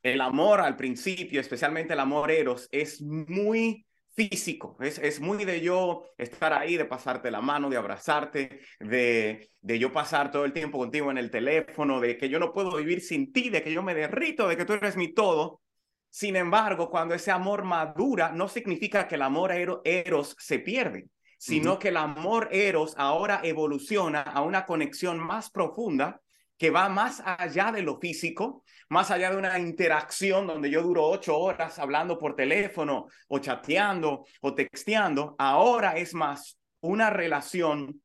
El 0.02 0.22
amor 0.22 0.62
al 0.62 0.76
principio, 0.76 1.42
especialmente 1.42 1.94
el 1.94 2.00
amor 2.00 2.32
eros, 2.32 2.68
es 2.72 3.02
muy 3.02 3.86
físico, 4.16 4.78
es, 4.80 4.98
es 5.00 5.20
muy 5.20 5.44
de 5.46 5.62
yo 5.62 6.06
estar 6.18 6.54
ahí, 6.54 6.78
de 6.78 6.86
pasarte 6.86 7.30
la 7.30 7.42
mano, 7.42 7.70
de 7.70 7.78
abrazarte, 7.78 8.62
de, 8.80 9.50
de 9.62 9.80
yo 9.80 9.92
pasar 9.92 10.32
todo 10.32 10.46
el 10.46 10.54
tiempo 10.54 10.78
contigo 10.78 11.12
en 11.12 11.18
el 11.18 11.30
teléfono, 11.30 12.00
de 12.00 12.18
que 12.18 12.30
yo 12.30 12.40
no 12.40 12.54
puedo 12.54 12.78
vivir 12.78 13.02
sin 13.02 13.34
ti, 13.34 13.50
de 13.50 13.62
que 13.62 13.74
yo 13.74 13.84
me 13.84 13.94
derrito, 13.94 14.48
de 14.48 14.58
que 14.58 14.66
tú 14.66 14.74
eres 14.74 14.96
mi 14.96 15.14
todo. 15.14 15.62
Sin 16.10 16.36
embargo, 16.36 16.90
cuando 16.90 17.14
ese 17.14 17.32
amor 17.32 17.64
madura, 17.64 18.32
no 18.32 18.48
significa 18.48 19.08
que 19.08 19.16
el 19.16 19.22
amor 19.22 19.52
eros 19.52 20.36
se 20.40 20.60
pierde 20.60 21.10
sino 21.38 21.78
que 21.78 21.90
el 21.90 21.98
amor 21.98 22.50
eros 22.52 22.96
ahora 22.98 23.42
evoluciona 23.44 24.22
a 24.22 24.42
una 24.42 24.66
conexión 24.66 25.20
más 25.20 25.52
profunda 25.52 26.22
que 26.58 26.70
va 26.70 26.90
más 26.90 27.22
allá 27.26 27.72
de 27.72 27.82
lo 27.82 28.00
físico, 28.00 28.64
más 28.90 29.12
allá 29.12 29.32
de 29.32 29.38
una 29.38 29.60
interacción 29.60 30.48
donde 30.48 30.70
yo 30.70 30.82
duro 30.82 31.06
ocho 31.06 31.38
horas 31.38 31.80
hablando 31.80 32.18
por 32.18 32.36
teléfono 32.36 33.08
o 33.28 33.40
chateando 33.40 34.26
o 34.42 34.54
texteando, 34.54 35.36
ahora 35.38 35.98
es 35.98 36.14
más 36.14 36.58
una 36.82 37.10
relación 37.10 38.02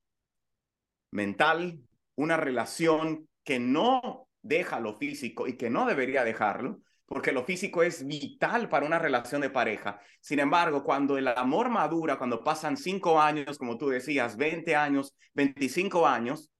mental, 1.10 1.78
una 2.16 2.36
relación 2.36 3.28
que 3.44 3.58
no 3.58 4.28
deja 4.42 4.80
lo 4.80 4.94
físico 4.94 5.46
y 5.46 5.56
que 5.56 5.70
no 5.70 5.86
debería 5.86 6.24
dejarlo, 6.24 6.80
porque 7.06 7.32
lo 7.32 7.44
físico 7.44 7.82
es 7.82 8.06
vital 8.06 8.68
para 8.68 8.86
una 8.86 8.98
relación 8.98 9.40
de 9.40 9.50
pareja. 9.50 10.00
Sin 10.20 10.38
embargo, 10.38 10.84
cuando 10.84 11.18
el 11.18 11.28
amor 11.28 11.68
madura, 11.68 12.16
cuando 12.16 12.42
pasan 12.42 12.76
cinco 12.76 13.20
años, 13.20 13.58
como 13.58 13.76
tú 13.76 13.88
decías, 13.88 14.36
20 14.36 14.76
años, 14.76 15.14
25 15.34 16.06
años, 16.06 16.50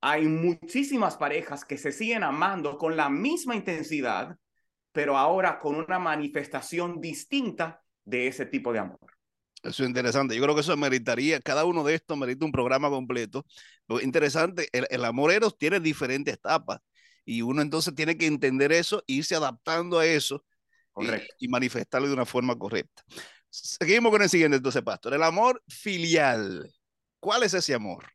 hay 0.00 0.26
muchísimas 0.26 1.16
parejas 1.16 1.64
que 1.64 1.78
se 1.78 1.92
siguen 1.92 2.22
amando 2.22 2.78
con 2.78 2.96
la 2.96 3.08
misma 3.08 3.56
intensidad, 3.56 4.36
pero 4.92 5.16
ahora 5.16 5.58
con 5.58 5.76
una 5.76 5.98
manifestación 5.98 7.00
distinta 7.00 7.82
de 8.04 8.28
ese 8.28 8.46
tipo 8.46 8.72
de 8.72 8.78
amor. 8.80 8.98
Eso 9.62 9.82
es 9.82 9.88
interesante. 9.88 10.36
Yo 10.36 10.42
creo 10.42 10.54
que 10.54 10.60
eso 10.60 10.76
meritaría, 10.76 11.40
cada 11.40 11.64
uno 11.64 11.82
de 11.82 11.94
estos 11.94 12.16
merita 12.16 12.44
un 12.44 12.52
programa 12.52 12.88
completo. 12.88 13.44
Lo 13.88 14.00
interesante, 14.00 14.68
el, 14.72 14.86
el 14.90 15.04
amor 15.04 15.32
eros 15.32 15.58
tiene 15.58 15.80
diferentes 15.80 16.34
etapas 16.34 16.78
y 17.24 17.42
uno 17.42 17.60
entonces 17.60 17.94
tiene 17.94 18.16
que 18.16 18.26
entender 18.26 18.72
eso, 18.72 19.02
irse 19.06 19.34
adaptando 19.34 19.98
a 19.98 20.06
eso 20.06 20.44
y, 21.38 21.48
manifestarlo 21.48 22.08
de 22.08 22.14
una 22.14 22.24
forma 22.24 22.56
correcta. 22.56 23.02
Seguimos 23.50 24.10
con 24.10 24.22
el 24.22 24.28
siguiente 24.28 24.56
entonces, 24.56 24.82
Pastor. 24.82 25.14
El 25.14 25.22
amor 25.22 25.62
filial. 25.68 26.70
¿Cuál 27.20 27.42
es 27.42 27.54
ese 27.54 27.74
amor? 27.74 28.06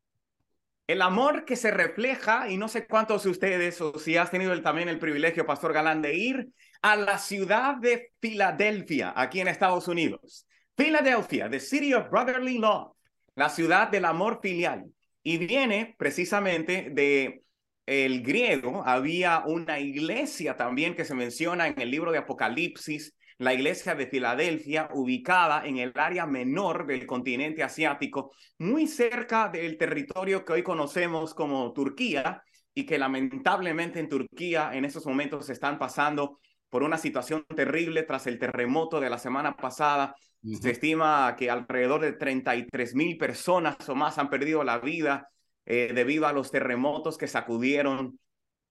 El 0.86 1.02
amor 1.02 1.46
que 1.46 1.56
se 1.56 1.72
refleja, 1.72 2.50
y 2.50 2.58
no 2.58 2.68
sé 2.68 2.86
cuántos 2.88 3.24
de 3.24 3.30
ustedes, 3.30 3.80
o 3.80 3.98
si 3.98 4.18
has 4.18 4.32
tenido 4.32 4.60
también 4.62 4.90
el 4.90 5.00
privilegio, 5.00 5.46
Pastor 5.46 5.72
Galán, 5.74 6.02
de 6.02 6.16
ir 6.16 6.50
a 6.82 6.98
la 6.98 7.18
ciudad 7.18 7.78
de 7.78 8.12
Filadelfia, 8.20 9.14
aquí 9.16 9.40
en 9.40 9.48
Estados 9.48 9.88
Unidos. 9.88 10.46
Filadelfia, 10.76 11.50
the 11.50 11.60
city 11.60 11.94
of 11.94 12.10
brotherly 12.10 12.58
love, 12.58 12.92
la 13.36 13.50
ciudad 13.50 13.88
del 13.90 14.06
amor 14.06 14.40
filial. 14.42 14.86
Y 15.24 15.38
viene 15.38 15.96
precisamente 15.98 16.90
de 16.92 17.44
el 17.86 18.22
griego 18.22 18.84
había 18.86 19.44
una 19.46 19.80
iglesia 19.80 20.58
también 20.58 20.96
que 20.96 21.06
se 21.06 21.16
menciona 21.16 21.68
en 21.68 21.80
el 21.80 21.92
libro 21.92 22.12
de 22.12 22.20
Apocalipsis, 22.20 23.14
la 23.38 23.54
iglesia 23.54 23.96
de 23.96 24.08
Filadelfia, 24.08 24.90
ubicada 24.94 25.66
en 25.66 25.78
el 25.78 25.92
área 25.96 26.26
menor 26.26 26.86
del 26.86 27.06
continente 27.06 27.64
asiático, 27.64 28.32
muy 28.60 28.88
cerca 28.88 29.50
del 29.50 29.78
territorio 29.78 30.46
que 30.46 30.54
hoy 30.54 30.64
conocemos 30.64 31.34
como 31.34 31.72
Turquía 31.74 32.44
y 32.74 32.86
que 32.86 32.98
lamentablemente 32.98 34.00
en 34.00 34.10
Turquía 34.10 34.72
en 34.74 34.86
esos 34.86 35.06
momentos 35.06 35.46
se 35.46 35.54
están 35.54 35.78
pasando 35.78 36.40
por 36.70 36.82
una 36.82 36.98
situación 36.98 37.46
terrible 37.56 38.04
tras 38.04 38.26
el 38.26 38.40
terremoto 38.40 39.00
de 39.00 39.10
la 39.10 39.20
semana 39.20 39.56
pasada. 39.56 40.16
Se 40.60 40.72
estima 40.72 41.36
que 41.38 41.50
alrededor 41.50 42.02
de 42.02 42.14
33 42.14 42.96
mil 42.96 43.18
personas 43.18 43.78
o 43.88 43.96
más 43.96 44.18
han 44.18 44.30
perdido 44.30 44.64
la 44.64 44.80
vida 44.80 45.30
eh, 45.66 45.92
debido 45.94 46.28
a 46.28 46.34
los 46.34 46.52
terremotos 46.52 47.18
que 47.18 47.28
sacudieron 47.28 48.20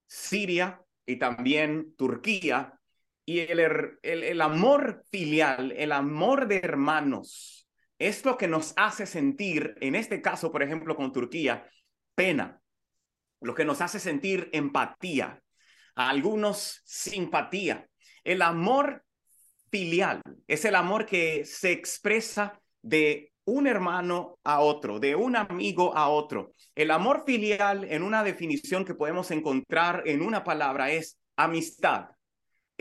Siria 0.05 0.81
y 1.05 1.17
también 1.17 1.95
Turquía. 1.95 2.79
Y 3.25 3.39
el, 3.39 3.59
el, 3.59 4.23
el 4.23 4.41
amor 4.41 5.03
filial, 5.09 5.71
el 5.71 5.91
amor 5.91 6.47
de 6.47 6.57
hermanos, 6.57 7.67
es 7.99 8.25
lo 8.25 8.37
que 8.37 8.47
nos 8.47 8.73
hace 8.75 9.05
sentir, 9.05 9.75
en 9.79 9.95
este 9.95 10.21
caso, 10.21 10.51
por 10.51 10.63
ejemplo, 10.63 10.95
con 10.95 11.11
Turquía, 11.13 11.69
pena, 12.15 12.61
lo 13.39 13.53
que 13.55 13.65
nos 13.65 13.81
hace 13.81 13.99
sentir 13.99 14.49
empatía, 14.51 15.41
a 15.95 16.09
algunos 16.09 16.81
simpatía. 16.85 17.87
El 18.23 18.41
amor 18.41 19.03
filial 19.69 20.21
es 20.47 20.65
el 20.65 20.75
amor 20.75 21.05
que 21.05 21.45
se 21.45 21.71
expresa 21.71 22.59
de 22.81 23.31
un 23.45 23.67
hermano 23.67 24.39
a 24.43 24.61
otro, 24.61 24.99
de 24.99 25.15
un 25.15 25.35
amigo 25.35 25.95
a 25.95 26.09
otro. 26.09 26.51
El 26.75 26.91
amor 26.91 27.23
filial, 27.25 27.83
en 27.83 28.03
una 28.03 28.23
definición 28.23 28.85
que 28.85 28.95
podemos 28.95 29.31
encontrar 29.31 30.03
en 30.05 30.21
una 30.21 30.43
palabra, 30.43 30.91
es 30.91 31.19
amistad. 31.35 32.09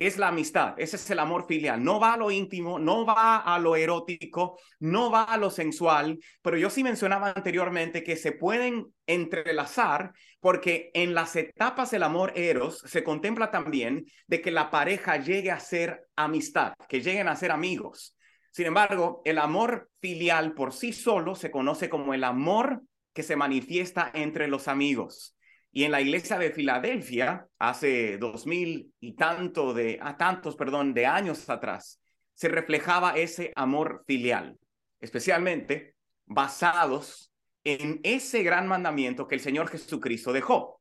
Es 0.02 0.18
la 0.18 0.28
amistad, 0.28 0.74
ese 0.78 0.96
es 0.96 1.10
el 1.10 1.20
amor 1.20 1.46
filial. 1.46 1.84
No 1.84 2.00
va 2.00 2.14
a 2.14 2.16
lo 2.16 2.32
íntimo, 2.32 2.80
no 2.80 3.06
va 3.06 3.36
a 3.36 3.56
lo 3.60 3.76
erótico, 3.76 4.58
no 4.80 5.12
va 5.12 5.22
a 5.22 5.36
lo 5.36 5.48
sensual, 5.48 6.18
pero 6.42 6.56
yo 6.56 6.70
sí 6.70 6.82
mencionaba 6.82 7.32
anteriormente 7.36 8.02
que 8.02 8.16
se 8.16 8.32
pueden 8.32 8.92
entrelazar 9.06 10.12
porque 10.40 10.90
en 10.94 11.14
las 11.14 11.36
etapas 11.36 11.92
del 11.92 12.02
amor 12.02 12.32
eros 12.34 12.82
se 12.84 13.04
contempla 13.04 13.52
también 13.52 14.04
de 14.26 14.42
que 14.42 14.50
la 14.50 14.72
pareja 14.72 15.18
llegue 15.18 15.52
a 15.52 15.60
ser 15.60 16.08
amistad, 16.16 16.72
que 16.88 17.00
lleguen 17.00 17.28
a 17.28 17.36
ser 17.36 17.52
amigos. 17.52 18.16
Sin 18.50 18.66
embargo, 18.66 19.22
el 19.24 19.38
amor 19.38 19.88
filial 20.00 20.52
por 20.54 20.72
sí 20.72 20.92
solo 20.92 21.36
se 21.36 21.52
conoce 21.52 21.88
como 21.88 22.12
el 22.12 22.24
amor 22.24 22.82
que 23.12 23.22
se 23.22 23.36
manifiesta 23.36 24.10
entre 24.14 24.48
los 24.48 24.66
amigos. 24.66 25.36
Y 25.72 25.84
en 25.84 25.92
la 25.92 26.02
iglesia 26.02 26.38
de 26.38 26.52
Filadelfia, 26.52 27.46
hace 27.58 28.18
dos 28.18 28.46
mil 28.46 28.92
y 29.00 29.14
tanto 29.14 29.72
de, 29.72 29.98
a 30.02 30.18
tantos, 30.18 30.54
perdón, 30.54 30.92
de 30.92 31.06
años 31.06 31.48
atrás, 31.48 31.98
se 32.34 32.48
reflejaba 32.48 33.16
ese 33.16 33.52
amor 33.56 34.04
filial, 34.06 34.58
especialmente 35.00 35.94
basados 36.26 37.32
en 37.64 38.00
ese 38.02 38.42
gran 38.42 38.68
mandamiento 38.68 39.26
que 39.26 39.36
el 39.36 39.40
Señor 39.40 39.68
Jesucristo 39.68 40.32
dejó. 40.32 40.80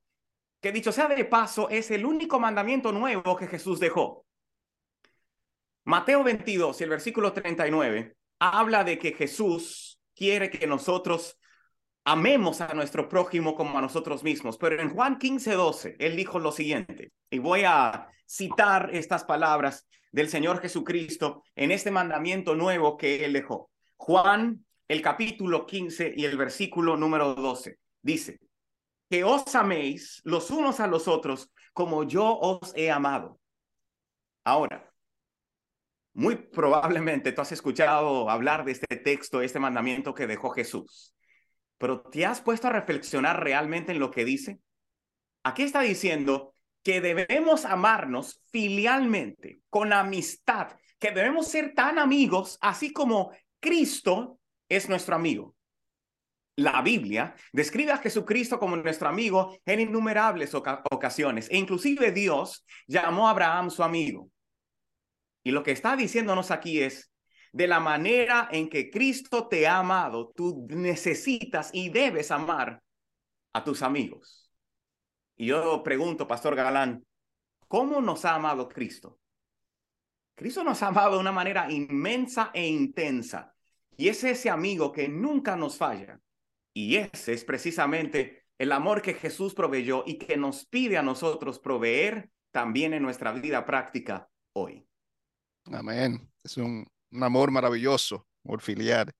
Que 0.60 0.74
dicho 0.74 0.92
sea 0.92 1.08
de 1.08 1.26
paso, 1.26 1.70
es 1.70 1.90
el 1.90 2.06
único 2.06 2.40
mandamiento 2.40 2.92
nuevo 2.92 3.36
que 3.38 3.48
Jesús 3.48 3.80
dejó. 3.80 4.26
Mateo 5.86 6.24
22 6.24 6.80
y 6.80 6.84
el 6.84 6.90
versículo 6.90 7.34
39 7.34 8.16
habla 8.40 8.84
de 8.84 9.00
que 9.00 9.14
Jesús 9.14 10.00
quiere 10.14 10.50
que 10.50 10.68
nosotros 10.68 11.40
amemos 12.04 12.62
a 12.62 12.74
nuestro 12.74 13.08
prójimo 13.08 13.56
como 13.56 13.78
a 13.78 13.82
nosotros 13.82 14.24
mismos. 14.24 14.58
Pero 14.58 14.82
en 14.82 14.90
Juan 14.90 15.18
15, 15.18 15.54
12, 15.54 15.96
él 16.00 16.16
dijo 16.16 16.40
lo 16.40 16.52
siguiente, 16.52 17.12
y 17.30 17.40
voy 17.40 17.64
a 17.66 18.08
citar 18.26 18.90
estas 18.94 19.24
palabras 19.24 19.88
del 20.12 20.30
Señor 20.30 20.62
Jesucristo 20.62 21.44
en 21.56 21.72
este 21.72 21.92
mandamiento 21.92 22.56
nuevo 22.56 22.98
que 22.98 23.24
él 23.26 23.34
dejó. 23.34 23.70
Juan, 23.98 24.66
el 24.88 25.02
capítulo 25.02 25.66
15 25.66 26.14
y 26.16 26.26
el 26.26 26.38
versículo 26.38 26.98
número 26.98 27.36
12, 27.36 27.78
dice, 28.02 28.40
que 29.10 29.24
os 29.26 29.56
améis 29.56 30.22
los 30.24 30.50
unos 30.52 30.80
a 30.80 30.88
los 30.88 31.08
otros 31.08 31.52
como 31.74 32.04
yo 32.04 32.38
os 32.40 32.74
he 32.76 32.90
amado. 32.90 33.40
Ahora, 34.44 34.90
muy 36.14 36.36
probablemente 36.36 37.32
tú 37.32 37.42
has 37.42 37.52
escuchado 37.52 38.30
hablar 38.30 38.66
de 38.66 38.72
este 38.72 38.98
texto, 38.98 39.42
este 39.42 39.60
mandamiento 39.60 40.14
que 40.14 40.28
dejó 40.28 40.50
Jesús, 40.52 41.14
pero 41.82 42.00
¿te 42.00 42.28
has 42.28 42.42
puesto 42.42 42.68
a 42.68 42.72
reflexionar 42.72 43.44
realmente 43.44 43.92
en 43.92 44.00
lo 44.00 44.12
que 44.12 44.24
dice? 44.24 44.60
Aquí 45.44 45.64
está 45.64 45.82
diciendo 45.82 46.54
que 46.84 47.02
debemos 47.02 47.66
amarnos 47.66 48.40
filialmente, 48.52 49.62
con 49.68 49.92
amistad, 49.92 50.78
que 51.00 51.10
debemos 51.10 51.48
ser 51.48 51.74
tan 51.74 51.98
amigos, 51.98 52.60
así 52.62 52.94
como 52.94 53.32
Cristo 53.60 54.40
es 54.70 54.90
nuestro 54.90 55.16
amigo. 55.16 55.56
La 56.56 56.84
Biblia 56.84 57.34
describe 57.52 57.94
a 57.94 57.98
Jesucristo 57.98 58.60
como 58.60 58.76
nuestro 58.78 59.10
amigo 59.10 59.58
en 59.66 59.80
innumerables 59.80 60.54
ocasiones 60.54 61.50
e 61.50 61.58
inclusive 61.58 62.12
Dios 62.12 62.64
llamó 62.86 63.28
a 63.28 63.32
Abraham 63.32 63.72
su 63.72 63.82
amigo. 63.82 64.30
Y 65.44 65.50
lo 65.50 65.64
que 65.64 65.72
está 65.72 65.96
diciéndonos 65.96 66.52
aquí 66.52 66.82
es, 66.82 67.11
de 67.52 67.68
la 67.68 67.80
manera 67.80 68.50
en 68.52 68.70
que 68.70 68.90
Cristo 68.90 69.48
te 69.48 69.68
ha 69.68 69.80
amado, 69.80 70.32
tú 70.36 70.68
necesitas 70.70 71.70
y 71.74 71.90
debes 71.90 72.32
amar 72.32 72.82
a 73.54 73.64
tus 73.64 73.82
amigos. 73.82 74.50
Y 75.36 75.48
yo 75.48 75.84
pregunto, 75.84 76.28
Pastor 76.28 76.56
Galán, 76.56 77.06
¿cómo 77.68 78.00
nos 78.00 78.26
ha 78.26 78.36
amado 78.36 78.70
Cristo? 78.70 79.20
Cristo 80.36 80.64
nos 80.64 80.82
ha 80.82 80.88
amado 80.88 81.16
de 81.16 81.20
una 81.20 81.32
manera 81.32 81.70
inmensa 81.72 82.52
e 82.54 82.68
intensa. 82.68 83.54
Y 83.98 84.08
es 84.08 84.24
ese 84.24 84.50
amigo 84.50 84.92
que 84.92 85.08
nunca 85.08 85.56
nos 85.56 85.78
falla. 85.78 86.20
Y 86.74 86.96
ese 86.96 87.34
es 87.34 87.44
precisamente 87.44 88.46
el 88.58 88.72
amor 88.72 89.02
que 89.02 89.14
Jesús 89.14 89.54
proveyó 89.54 90.04
y 90.06 90.18
que 90.18 90.38
nos 90.38 90.66
pide 90.66 90.98
a 90.98 91.04
nosotros 91.04 91.60
proveer 91.60 92.32
también 92.52 92.94
en 92.94 93.04
nuestra 93.04 93.32
vida 93.34 93.66
práctica 93.66 94.30
hoy. 94.54 94.86
Amén. 95.66 96.30
Es 96.44 96.58
un, 96.58 96.88
amor 97.20 97.52
maravilloso, 97.52 98.28
amor 98.46 98.62
filial. 98.62 99.12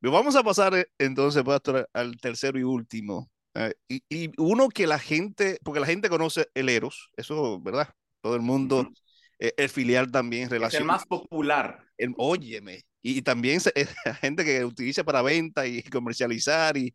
vamos 0.00 0.36
a 0.36 0.42
pasar 0.42 0.74
eh, 0.74 0.86
entonces, 0.98 1.42
pastor, 1.42 1.88
al 1.92 2.16
tercero 2.18 2.58
y 2.58 2.62
último. 2.62 3.30
Eh, 3.54 3.74
y, 3.88 4.30
uno 4.38 4.68
que 4.68 4.86
la 4.86 4.98
gente, 4.98 5.58
porque 5.64 5.80
la 5.80 5.86
gente 5.86 6.08
conoce 6.08 6.48
el 6.54 6.68
Eros, 6.68 7.10
eso, 7.16 7.60
¿verdad? 7.60 7.88
Todo 8.20 8.36
el 8.36 8.42
mundo, 8.42 8.90
eh, 9.38 9.52
el 9.56 9.68
filial 9.68 10.10
también 10.10 10.50
relaciona. 10.50 10.78
Es 10.78 10.82
el 10.82 10.86
más 10.86 11.06
popular. 11.06 11.82
El, 11.96 12.14
óyeme, 12.18 12.82
y, 13.02 13.22
también 13.22 13.60
hay 13.74 13.86
gente 14.20 14.44
que 14.44 14.64
utiliza 14.64 15.04
para 15.04 15.22
venta 15.22 15.66
y 15.66 15.82
comercializar 15.84 16.76
y, 16.76 16.94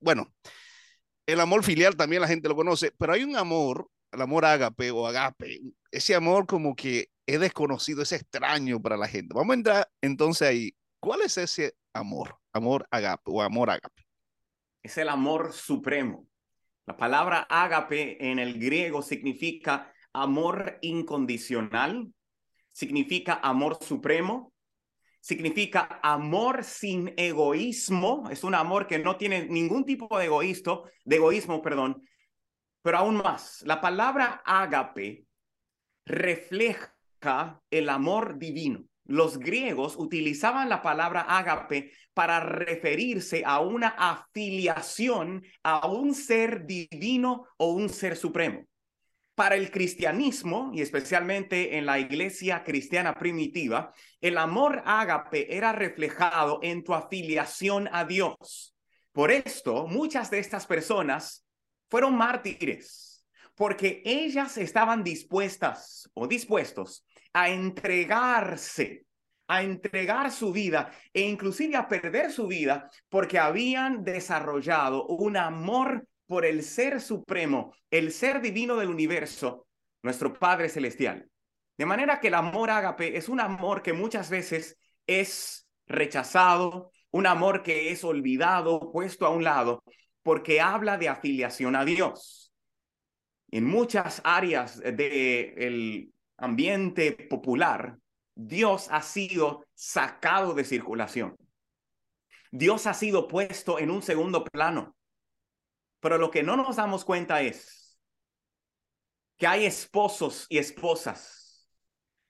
bueno, 0.00 0.32
el 1.26 1.40
amor 1.40 1.64
filial 1.64 1.96
también 1.96 2.20
la 2.20 2.28
gente 2.28 2.48
lo 2.48 2.56
conoce, 2.56 2.92
pero 2.98 3.14
hay 3.14 3.22
un 3.22 3.36
amor, 3.36 3.88
el 4.14 4.22
amor 4.22 4.44
ágape 4.44 4.90
o 4.90 5.06
agape, 5.06 5.60
ese 5.90 6.14
amor 6.14 6.46
como 6.46 6.74
que 6.74 7.08
es 7.26 7.40
desconocido, 7.40 8.02
es 8.02 8.12
extraño 8.12 8.80
para 8.80 8.96
la 8.96 9.08
gente. 9.08 9.34
Vamos 9.34 9.52
a 9.52 9.54
entrar 9.54 9.88
entonces 10.00 10.48
ahí. 10.48 10.74
¿Cuál 11.00 11.22
es 11.22 11.36
ese 11.38 11.74
amor? 11.92 12.36
Amor 12.52 12.86
agape 12.90 13.22
o 13.26 13.42
amor 13.42 13.70
agape. 13.70 14.02
Es 14.82 14.98
el 14.98 15.08
amor 15.08 15.52
supremo. 15.52 16.26
La 16.86 16.96
palabra 16.96 17.46
agape 17.48 18.30
en 18.30 18.38
el 18.38 18.58
griego 18.58 19.02
significa 19.02 19.92
amor 20.12 20.78
incondicional, 20.82 22.12
significa 22.72 23.40
amor 23.42 23.78
supremo, 23.80 24.52
significa 25.20 26.00
amor 26.02 26.62
sin 26.64 27.14
egoísmo, 27.16 28.28
es 28.30 28.44
un 28.44 28.54
amor 28.54 28.86
que 28.86 28.98
no 28.98 29.16
tiene 29.16 29.46
ningún 29.46 29.86
tipo 29.86 30.18
de 30.18 30.26
egoísmo, 30.26 30.84
de 31.04 31.16
egoísmo, 31.16 31.62
perdón. 31.62 32.02
Pero 32.84 32.98
aún 32.98 33.16
más, 33.16 33.62
la 33.62 33.80
palabra 33.80 34.42
agape 34.44 35.24
refleja 36.04 37.62
el 37.70 37.88
amor 37.88 38.38
divino. 38.38 38.84
Los 39.06 39.38
griegos 39.38 39.96
utilizaban 39.96 40.68
la 40.68 40.82
palabra 40.82 41.22
ágape 41.22 41.92
para 42.12 42.40
referirse 42.40 43.42
a 43.46 43.60
una 43.60 43.88
afiliación 43.88 45.42
a 45.62 45.86
un 45.86 46.14
ser 46.14 46.66
divino 46.66 47.46
o 47.56 47.72
un 47.72 47.88
ser 47.88 48.16
supremo. 48.16 48.66
Para 49.34 49.56
el 49.56 49.70
cristianismo, 49.70 50.70
y 50.74 50.82
especialmente 50.82 51.78
en 51.78 51.86
la 51.86 51.98
iglesia 51.98 52.64
cristiana 52.64 53.14
primitiva, 53.14 53.94
el 54.20 54.36
amor 54.36 54.82
ágape 54.84 55.56
era 55.56 55.72
reflejado 55.72 56.60
en 56.62 56.84
tu 56.84 56.92
afiliación 56.92 57.88
a 57.92 58.04
Dios. 58.04 58.76
Por 59.12 59.30
esto, 59.30 59.86
muchas 59.86 60.30
de 60.30 60.38
estas 60.38 60.66
personas 60.66 61.43
fueron 61.94 62.16
mártires, 62.16 63.24
porque 63.54 64.02
ellas 64.04 64.58
estaban 64.58 65.04
dispuestas 65.04 66.10
o 66.12 66.26
dispuestos 66.26 67.06
a 67.32 67.50
entregarse, 67.50 69.06
a 69.46 69.62
entregar 69.62 70.32
su 70.32 70.52
vida 70.52 70.90
e 71.12 71.20
inclusive 71.20 71.76
a 71.76 71.86
perder 71.86 72.32
su 72.32 72.48
vida 72.48 72.90
porque 73.08 73.38
habían 73.38 74.02
desarrollado 74.02 75.06
un 75.06 75.36
amor 75.36 76.08
por 76.26 76.44
el 76.44 76.64
ser 76.64 77.00
supremo, 77.00 77.72
el 77.92 78.10
ser 78.10 78.40
divino 78.40 78.74
del 78.74 78.88
universo, 78.88 79.68
nuestro 80.02 80.36
Padre 80.36 80.68
Celestial. 80.70 81.30
De 81.78 81.86
manera 81.86 82.18
que 82.18 82.26
el 82.26 82.34
amor 82.34 82.70
ágape 82.70 83.16
es 83.16 83.28
un 83.28 83.38
amor 83.38 83.82
que 83.82 83.92
muchas 83.92 84.30
veces 84.30 84.76
es 85.06 85.68
rechazado, 85.86 86.90
un 87.12 87.28
amor 87.28 87.62
que 87.62 87.92
es 87.92 88.02
olvidado, 88.02 88.90
puesto 88.90 89.26
a 89.26 89.30
un 89.30 89.44
lado, 89.44 89.84
porque 90.24 90.60
habla 90.60 90.98
de 90.98 91.08
afiliación 91.08 91.76
a 91.76 91.84
Dios. 91.84 92.52
En 93.52 93.64
muchas 93.64 94.20
áreas 94.24 94.80
del 94.80 96.12
ambiente 96.36 97.12
popular, 97.12 97.98
Dios 98.34 98.88
ha 98.90 99.02
sido 99.02 99.64
sacado 99.74 100.54
de 100.54 100.64
circulación. 100.64 101.36
Dios 102.50 102.86
ha 102.88 102.94
sido 102.94 103.28
puesto 103.28 103.78
en 103.78 103.90
un 103.90 104.02
segundo 104.02 104.42
plano. 104.42 104.96
Pero 106.00 106.18
lo 106.18 106.30
que 106.30 106.42
no 106.42 106.56
nos 106.56 106.76
damos 106.76 107.04
cuenta 107.04 107.42
es 107.42 107.98
que 109.36 109.46
hay 109.46 109.66
esposos 109.66 110.46
y 110.48 110.58
esposas 110.58 111.68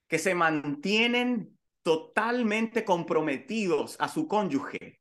que 0.08 0.18
se 0.18 0.34
mantienen 0.34 1.58
totalmente 1.82 2.84
comprometidos 2.84 3.96
a 4.00 4.08
su 4.08 4.26
cónyuge, 4.26 5.00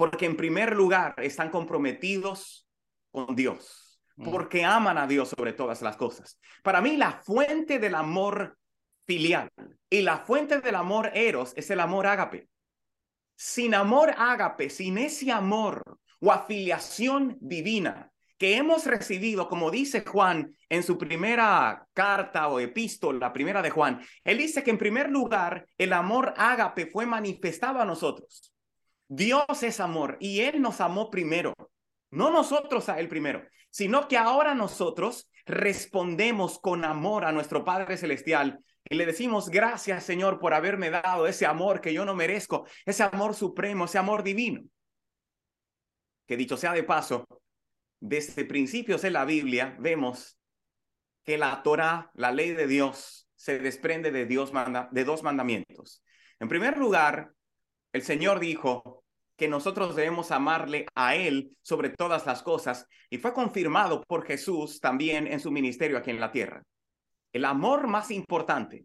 porque 0.00 0.24
en 0.24 0.36
primer 0.36 0.74
lugar 0.74 1.14
están 1.18 1.50
comprometidos 1.50 2.66
con 3.12 3.36
Dios 3.36 3.90
Mm. 4.20 4.30
porque 4.30 4.64
aman 4.64 4.98
a 4.98 5.06
Dios 5.06 5.30
sobre 5.30 5.52
todas 5.52 5.80
las 5.82 5.96
cosas. 5.96 6.38
Para 6.62 6.80
mí, 6.80 6.96
la 6.96 7.12
fuente 7.12 7.78
del 7.78 7.94
amor 7.94 8.58
filial 9.06 9.50
y 9.88 10.02
la 10.02 10.18
fuente 10.18 10.60
del 10.60 10.74
amor 10.74 11.10
eros 11.14 11.54
es 11.56 11.70
el 11.70 11.80
amor 11.80 12.06
ágape. 12.06 12.48
Sin 13.34 13.74
amor 13.74 14.14
ágape, 14.16 14.68
sin 14.68 14.98
ese 14.98 15.32
amor 15.32 15.98
o 16.20 16.30
afiliación 16.30 17.38
divina 17.40 18.12
que 18.36 18.56
hemos 18.56 18.86
recibido, 18.86 19.48
como 19.48 19.70
dice 19.70 20.04
Juan 20.04 20.54
en 20.68 20.82
su 20.82 20.98
primera 20.98 21.86
carta 21.94 22.48
o 22.48 22.60
epístola, 22.60 23.18
la 23.18 23.32
primera 23.32 23.62
de 23.62 23.70
Juan, 23.70 24.00
él 24.24 24.38
dice 24.38 24.62
que 24.62 24.70
en 24.70 24.78
primer 24.78 25.10
lugar 25.10 25.66
el 25.78 25.92
amor 25.92 26.34
ágape 26.36 26.86
fue 26.86 27.06
manifestado 27.06 27.80
a 27.80 27.84
nosotros. 27.86 28.54
Dios 29.12 29.62
es 29.62 29.80
amor 29.80 30.16
y 30.20 30.40
Él 30.40 30.62
nos 30.62 30.80
amó 30.80 31.10
primero, 31.10 31.54
no 32.10 32.30
nosotros 32.30 32.88
a 32.88 32.98
Él 32.98 33.08
primero 33.08 33.42
sino 33.70 34.08
que 34.08 34.16
ahora 34.16 34.54
nosotros 34.54 35.30
respondemos 35.46 36.58
con 36.58 36.84
amor 36.84 37.24
a 37.24 37.32
nuestro 37.32 37.64
Padre 37.64 37.96
Celestial 37.96 38.62
y 38.84 38.96
le 38.96 39.06
decimos 39.06 39.48
gracias 39.48 40.04
Señor 40.04 40.38
por 40.38 40.52
haberme 40.54 40.90
dado 40.90 41.26
ese 41.26 41.46
amor 41.46 41.80
que 41.80 41.94
yo 41.94 42.04
no 42.04 42.14
merezco, 42.14 42.66
ese 42.84 43.04
amor 43.04 43.34
supremo, 43.34 43.84
ese 43.84 43.98
amor 43.98 44.22
divino. 44.22 44.62
Que 46.26 46.36
dicho 46.36 46.56
sea 46.56 46.72
de 46.72 46.82
paso, 46.82 47.26
desde 48.00 48.44
principios 48.44 49.04
en 49.04 49.14
la 49.14 49.24
Biblia 49.24 49.76
vemos 49.78 50.38
que 51.24 51.38
la 51.38 51.62
Torah, 51.62 52.10
la 52.14 52.32
ley 52.32 52.52
de 52.52 52.66
Dios, 52.66 53.28
se 53.34 53.58
desprende 53.58 54.10
de, 54.10 54.26
Dios 54.26 54.52
de 54.90 55.04
dos 55.04 55.22
mandamientos. 55.22 56.02
En 56.38 56.48
primer 56.48 56.78
lugar, 56.78 57.32
el 57.92 58.02
Señor 58.02 58.40
dijo, 58.40 59.04
que 59.40 59.48
nosotros 59.48 59.96
debemos 59.96 60.32
amarle 60.32 60.84
a 60.94 61.16
Él 61.16 61.56
sobre 61.62 61.88
todas 61.88 62.26
las 62.26 62.42
cosas 62.42 62.86
y 63.08 63.16
fue 63.16 63.32
confirmado 63.32 64.02
por 64.06 64.26
Jesús 64.26 64.80
también 64.80 65.26
en 65.26 65.40
su 65.40 65.50
ministerio 65.50 65.96
aquí 65.96 66.10
en 66.10 66.20
la 66.20 66.30
tierra. 66.30 66.62
El 67.32 67.46
amor 67.46 67.86
más 67.86 68.10
importante, 68.10 68.84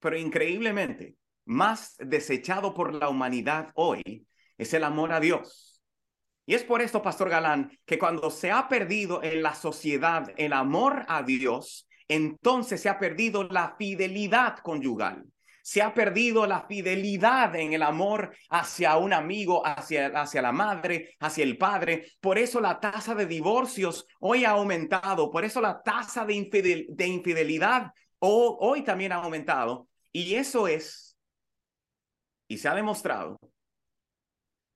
pero 0.00 0.16
increíblemente 0.16 1.16
más 1.44 1.94
desechado 1.98 2.72
por 2.72 2.94
la 2.94 3.10
humanidad 3.10 3.70
hoy, 3.74 4.26
es 4.56 4.72
el 4.72 4.84
amor 4.84 5.12
a 5.12 5.20
Dios. 5.20 5.82
Y 6.46 6.54
es 6.54 6.64
por 6.64 6.80
esto, 6.80 7.02
Pastor 7.02 7.28
Galán, 7.28 7.70
que 7.84 7.98
cuando 7.98 8.30
se 8.30 8.50
ha 8.50 8.68
perdido 8.68 9.22
en 9.22 9.42
la 9.42 9.54
sociedad 9.54 10.32
el 10.38 10.54
amor 10.54 11.04
a 11.06 11.22
Dios, 11.22 11.86
entonces 12.08 12.80
se 12.80 12.88
ha 12.88 12.98
perdido 12.98 13.44
la 13.44 13.76
fidelidad 13.76 14.56
conyugal 14.60 15.26
se 15.62 15.80
ha 15.80 15.94
perdido 15.94 16.46
la 16.46 16.66
fidelidad 16.66 17.54
en 17.56 17.72
el 17.72 17.82
amor 17.82 18.34
hacia 18.50 18.96
un 18.96 19.12
amigo, 19.12 19.64
hacia, 19.64 20.08
hacia 20.08 20.42
la 20.42 20.52
madre, 20.52 21.16
hacia 21.20 21.44
el 21.44 21.56
padre. 21.56 22.12
Por 22.20 22.36
eso 22.36 22.60
la 22.60 22.80
tasa 22.80 23.14
de 23.14 23.26
divorcios 23.26 24.06
hoy 24.20 24.44
ha 24.44 24.50
aumentado, 24.50 25.30
por 25.30 25.44
eso 25.44 25.60
la 25.60 25.80
tasa 25.82 26.24
de, 26.24 26.86
de 26.88 27.06
infidelidad 27.06 27.92
hoy 28.18 28.82
también 28.82 29.12
ha 29.12 29.16
aumentado. 29.16 29.88
Y 30.12 30.34
eso 30.34 30.68
es, 30.68 31.16
y 32.48 32.58
se 32.58 32.68
ha 32.68 32.74
demostrado, 32.74 33.38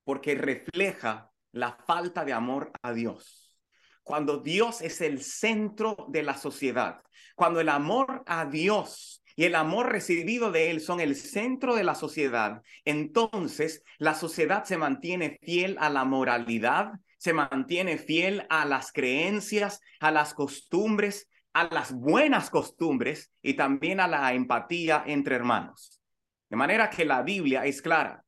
porque 0.04 0.34
refleja 0.34 1.30
la 1.52 1.72
falta 1.72 2.24
de 2.24 2.32
amor 2.32 2.72
a 2.82 2.92
Dios. 2.92 3.60
Cuando 4.02 4.38
Dios 4.38 4.82
es 4.82 5.00
el 5.00 5.20
centro 5.20 6.06
de 6.08 6.22
la 6.22 6.36
sociedad, 6.36 7.02
cuando 7.34 7.60
el 7.60 7.68
amor 7.68 8.22
a 8.26 8.46
Dios 8.46 9.22
y 9.36 9.44
el 9.44 9.54
amor 9.54 9.92
recibido 9.92 10.50
de 10.50 10.70
Él 10.70 10.80
son 10.80 10.98
el 10.98 11.14
centro 11.14 11.76
de 11.76 11.84
la 11.84 11.94
sociedad, 11.94 12.62
entonces 12.84 13.84
la 13.98 14.14
sociedad 14.14 14.64
se 14.64 14.78
mantiene 14.78 15.38
fiel 15.42 15.76
a 15.78 15.90
la 15.90 16.04
moralidad, 16.04 16.92
se 17.18 17.34
mantiene 17.34 17.98
fiel 17.98 18.46
a 18.48 18.64
las 18.64 18.92
creencias, 18.92 19.80
a 20.00 20.10
las 20.10 20.32
costumbres, 20.32 21.28
a 21.52 21.72
las 21.72 21.92
buenas 21.92 22.50
costumbres 22.50 23.30
y 23.42 23.54
también 23.54 24.00
a 24.00 24.08
la 24.08 24.32
empatía 24.32 25.04
entre 25.06 25.36
hermanos. 25.36 26.00
De 26.48 26.56
manera 26.56 26.88
que 26.88 27.04
la 27.04 27.22
Biblia 27.22 27.66
es 27.66 27.82
clara 27.82 28.24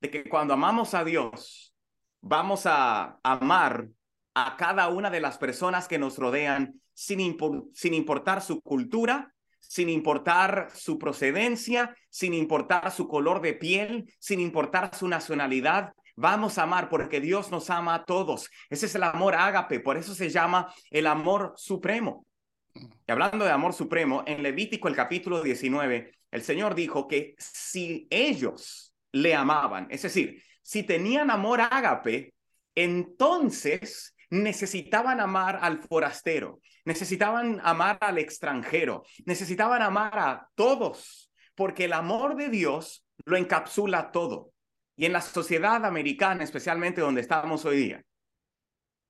de 0.00 0.10
que 0.10 0.28
cuando 0.28 0.54
amamos 0.54 0.94
a 0.94 1.04
Dios, 1.04 1.74
vamos 2.20 2.64
a 2.66 3.18
amar 3.22 3.88
a 4.34 4.56
cada 4.56 4.88
una 4.88 5.10
de 5.10 5.20
las 5.20 5.38
personas 5.38 5.88
que 5.88 5.98
nos 5.98 6.18
rodean 6.18 6.80
sin, 6.94 7.36
sin 7.74 7.94
importar 7.94 8.42
su 8.42 8.60
cultura, 8.60 9.34
sin 9.60 9.88
importar 9.88 10.68
su 10.74 10.98
procedencia, 10.98 11.94
sin 12.08 12.34
importar 12.34 12.90
su 12.90 13.08
color 13.08 13.40
de 13.40 13.54
piel, 13.54 14.12
sin 14.18 14.40
importar 14.40 14.94
su 14.94 15.08
nacionalidad. 15.08 15.92
Vamos 16.16 16.56
a 16.56 16.62
amar 16.62 16.88
porque 16.88 17.20
Dios 17.20 17.50
nos 17.50 17.68
ama 17.68 17.94
a 17.94 18.04
todos. 18.04 18.48
Ese 18.70 18.86
es 18.86 18.94
el 18.94 19.02
amor 19.02 19.34
ágape, 19.34 19.80
por 19.80 19.96
eso 19.96 20.14
se 20.14 20.30
llama 20.30 20.72
el 20.90 21.06
amor 21.06 21.52
supremo. 21.56 22.26
Y 22.74 23.12
hablando 23.12 23.44
de 23.44 23.50
amor 23.50 23.72
supremo, 23.72 24.22
en 24.26 24.42
Levítico 24.42 24.88
el 24.88 24.96
capítulo 24.96 25.42
19, 25.42 26.12
el 26.30 26.42
Señor 26.42 26.74
dijo 26.74 27.06
que 27.06 27.34
si 27.38 28.06
ellos 28.10 28.94
le 29.12 29.34
amaban, 29.34 29.86
es 29.90 30.02
decir, 30.02 30.42
si 30.62 30.82
tenían 30.82 31.30
amor 31.30 31.60
ágape, 31.60 32.34
entonces 32.74 34.15
necesitaban 34.30 35.20
amar 35.20 35.58
al 35.62 35.78
forastero, 35.82 36.60
necesitaban 36.84 37.60
amar 37.62 37.98
al 38.00 38.18
extranjero, 38.18 39.04
necesitaban 39.24 39.82
amar 39.82 40.18
a 40.18 40.48
todos, 40.54 41.32
porque 41.54 41.84
el 41.84 41.92
amor 41.92 42.36
de 42.36 42.48
Dios 42.48 43.06
lo 43.24 43.36
encapsula 43.36 44.10
todo. 44.10 44.52
Y 44.96 45.04
en 45.06 45.12
la 45.12 45.20
sociedad 45.20 45.84
americana, 45.84 46.42
especialmente 46.42 47.00
donde 47.00 47.20
estamos 47.20 47.64
hoy 47.64 47.76
día, 47.76 48.02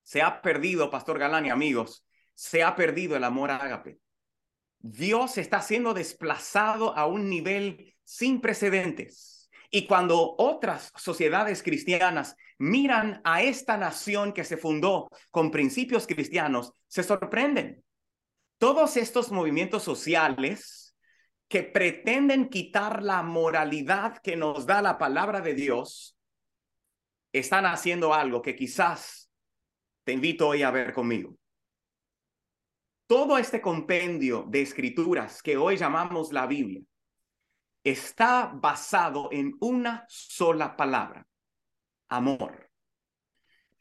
se 0.02 0.22
ha 0.22 0.40
perdido, 0.42 0.90
Pastor 0.90 1.18
Galán 1.18 1.46
y 1.46 1.50
amigos, 1.50 2.06
se 2.34 2.62
ha 2.62 2.76
perdido 2.76 3.16
el 3.16 3.24
amor 3.24 3.50
ágape. 3.50 3.98
Dios 4.78 5.38
está 5.38 5.62
siendo 5.62 5.94
desplazado 5.94 6.96
a 6.96 7.06
un 7.06 7.28
nivel 7.28 7.94
sin 8.04 8.40
precedentes. 8.40 9.35
Y 9.70 9.86
cuando 9.86 10.34
otras 10.38 10.92
sociedades 10.96 11.62
cristianas 11.62 12.36
miran 12.58 13.20
a 13.24 13.42
esta 13.42 13.76
nación 13.76 14.32
que 14.32 14.44
se 14.44 14.56
fundó 14.56 15.08
con 15.30 15.50
principios 15.50 16.06
cristianos, 16.06 16.72
se 16.88 17.02
sorprenden. 17.02 17.84
Todos 18.58 18.96
estos 18.96 19.30
movimientos 19.30 19.82
sociales 19.82 20.96
que 21.48 21.62
pretenden 21.62 22.48
quitar 22.48 23.02
la 23.02 23.22
moralidad 23.22 24.18
que 24.18 24.36
nos 24.36 24.66
da 24.66 24.82
la 24.82 24.98
palabra 24.98 25.40
de 25.40 25.54
Dios, 25.54 26.16
están 27.32 27.66
haciendo 27.66 28.14
algo 28.14 28.42
que 28.42 28.56
quizás 28.56 29.30
te 30.04 30.12
invito 30.12 30.48
hoy 30.48 30.62
a 30.62 30.70
ver 30.70 30.92
conmigo. 30.92 31.36
Todo 33.06 33.38
este 33.38 33.60
compendio 33.60 34.44
de 34.48 34.62
escrituras 34.62 35.42
que 35.42 35.56
hoy 35.56 35.76
llamamos 35.76 36.32
la 36.32 36.46
Biblia 36.46 36.82
está 37.86 38.50
basado 38.52 39.28
en 39.30 39.56
una 39.60 40.04
sola 40.08 40.76
palabra, 40.76 41.24
amor. 42.08 42.68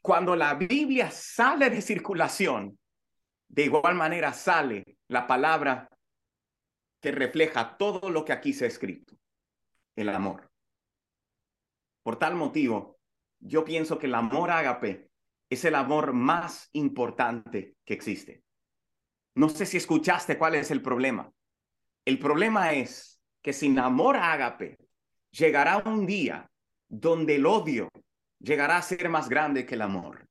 Cuando 0.00 0.36
la 0.36 0.54
Biblia 0.54 1.10
sale 1.10 1.70
de 1.70 1.82
circulación, 1.82 2.78
de 3.48 3.64
igual 3.64 3.96
manera 3.96 4.32
sale 4.32 4.98
la 5.08 5.26
palabra 5.26 5.88
que 7.00 7.10
refleja 7.10 7.76
todo 7.76 8.08
lo 8.10 8.24
que 8.24 8.32
aquí 8.32 8.52
se 8.52 8.66
ha 8.66 8.68
escrito, 8.68 9.16
el 9.96 10.08
amor. 10.10 10.52
Por 12.04 12.16
tal 12.16 12.36
motivo, 12.36 13.00
yo 13.40 13.64
pienso 13.64 13.98
que 13.98 14.06
el 14.06 14.14
amor 14.14 14.52
ágape 14.52 15.10
es 15.50 15.64
el 15.64 15.74
amor 15.74 16.12
más 16.12 16.68
importante 16.74 17.74
que 17.84 17.94
existe. 17.94 18.44
No 19.34 19.48
sé 19.48 19.66
si 19.66 19.78
escuchaste 19.78 20.38
cuál 20.38 20.54
es 20.54 20.70
el 20.70 20.80
problema. 20.80 21.32
El 22.04 22.20
problema 22.20 22.72
es 22.72 23.15
que 23.46 23.52
sin 23.52 23.78
amor 23.78 24.16
ágape 24.16 24.76
llegará 25.30 25.76
un 25.86 26.04
día 26.04 26.50
donde 26.88 27.36
el 27.36 27.46
odio 27.46 27.88
llegará 28.40 28.76
a 28.76 28.82
ser 28.82 29.08
más 29.08 29.28
grande 29.28 29.64
que 29.64 29.76
el 29.76 29.82
amor, 29.82 30.26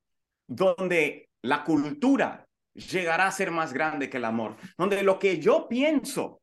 donde 0.45 1.29
la 1.41 1.63
cultura 1.63 2.45
llegará 2.73 3.27
a 3.27 3.31
ser 3.31 3.51
más 3.51 3.71
grande 3.71 4.09
que 4.09 4.17
el 4.17 4.25
amor, 4.25 4.57
donde 4.77 5.01
lo 5.01 5.17
que 5.17 5.39
yo 5.39 5.69
pienso 5.69 6.41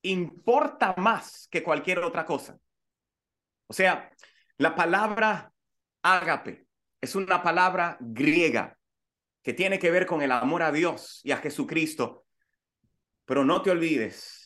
importa 0.00 0.94
más 0.96 1.46
que 1.50 1.62
cualquier 1.62 1.98
otra 1.98 2.24
cosa. 2.24 2.58
O 3.66 3.74
sea, 3.74 4.10
la 4.56 4.74
palabra 4.74 5.52
ágape 6.00 6.66
es 6.98 7.14
una 7.14 7.42
palabra 7.42 7.98
griega 8.00 8.74
que 9.42 9.52
tiene 9.52 9.78
que 9.78 9.90
ver 9.90 10.06
con 10.06 10.22
el 10.22 10.32
amor 10.32 10.62
a 10.62 10.72
Dios 10.72 11.20
y 11.24 11.32
a 11.32 11.36
Jesucristo. 11.36 12.24
Pero 13.26 13.44
no 13.44 13.60
te 13.60 13.70
olvides 13.70 14.39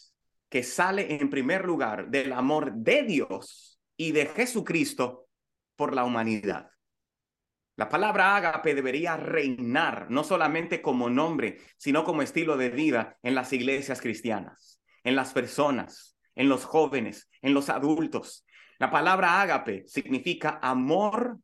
que 0.55 0.63
sale 0.63 1.17
en 1.17 1.31
primer 1.31 1.65
lugar 1.65 2.11
del 2.11 2.33
amor 2.33 2.73
de 2.75 3.03
Dios 3.03 3.81
y 3.97 4.13
de 4.13 4.27
Jesucristo 4.27 5.27
por 5.75 5.93
la 5.93 6.05
humanidad. 6.05 6.71
La 7.75 7.89
palabra 7.89 8.37
ágape 8.37 8.73
debería 8.73 9.17
reinar 9.17 10.09
no 10.13 10.23
solamente 10.23 10.81
como 10.81 11.11
nombre, 11.11 11.59
sino 11.77 12.05
como 12.05 12.23
estilo 12.23 12.57
de 12.57 12.71
vida 12.71 13.19
en 13.25 13.35
las 13.35 13.53
iglesias 13.53 14.01
cristianas, 14.01 14.81
en 15.03 15.17
las 15.17 15.33
personas, 15.33 16.17
en 16.37 16.49
los 16.49 16.65
jóvenes, 16.65 17.29
en 17.43 17.53
los 17.53 17.69
adultos. 17.69 18.47
La 18.79 18.93
palabra 18.93 19.41
ágape 19.41 19.83
significa 19.89 20.61
amor 20.63 21.37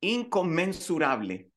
inconmensurable 0.00 1.50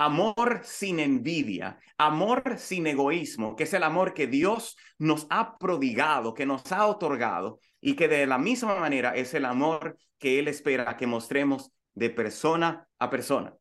amor 0.00 0.62
sin 0.64 0.98
envidia, 0.98 1.78
amor 1.98 2.58
sin 2.58 2.86
egoísmo, 2.86 3.54
que 3.54 3.64
es 3.64 3.74
el 3.74 3.82
amor 3.82 4.14
que 4.14 4.26
Dios 4.26 4.78
nos 4.98 5.26
ha 5.28 5.58
prodigado, 5.58 6.32
que 6.32 6.46
nos 6.46 6.72
ha 6.72 6.86
otorgado 6.86 7.60
y 7.82 7.96
que 7.96 8.08
de 8.08 8.26
la 8.26 8.38
misma 8.38 8.80
manera 8.80 9.14
es 9.14 9.34
el 9.34 9.44
amor 9.44 9.98
que 10.18 10.38
Él 10.38 10.48
espera 10.48 10.96
que 10.96 11.06
mostremos 11.06 11.70
de 11.92 12.08
persona 12.08 12.88
a 12.98 13.10
persona. 13.10 13.54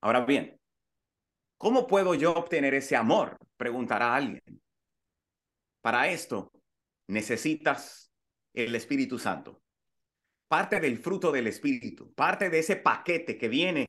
Ahora 0.00 0.24
bien, 0.24 0.58
¿cómo 1.56 1.86
puedo 1.86 2.14
yo 2.14 2.32
obtener 2.32 2.74
ese 2.74 2.96
amor? 2.96 3.36
Preguntará 3.56 4.16
alguien. 4.16 4.42
Para 5.82 6.08
esto 6.08 6.50
necesitas 7.06 8.10
el 8.54 8.74
Espíritu 8.74 9.20
Santo 9.20 9.62
parte 10.52 10.80
del 10.80 10.98
fruto 10.98 11.32
del 11.32 11.46
Espíritu, 11.46 12.12
parte 12.12 12.50
de 12.50 12.58
ese 12.58 12.76
paquete 12.76 13.38
que 13.38 13.48
viene 13.48 13.86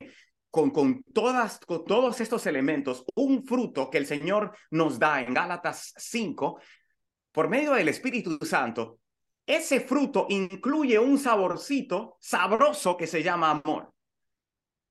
con, 0.54 1.04
todas, 1.14 1.60
con 1.66 1.84
todos 1.84 2.22
estos 2.22 2.46
elementos, 2.46 3.04
un 3.16 3.44
fruto 3.44 3.90
que 3.90 3.98
el 3.98 4.06
Señor 4.06 4.56
nos 4.70 5.00
da 5.00 5.20
en 5.20 5.34
Gálatas 5.34 5.96
5, 5.98 6.60
por 7.32 7.50
medio 7.50 7.74
del 7.74 7.90
Espíritu 7.90 8.38
Santo, 8.46 9.00
ese 9.48 9.80
fruto 9.80 10.28
incluye 10.30 11.00
un 11.00 11.18
saborcito 11.18 12.18
sabroso 12.20 12.96
que 12.96 13.08
se 13.08 13.24
llama 13.24 13.50
amor. 13.50 13.92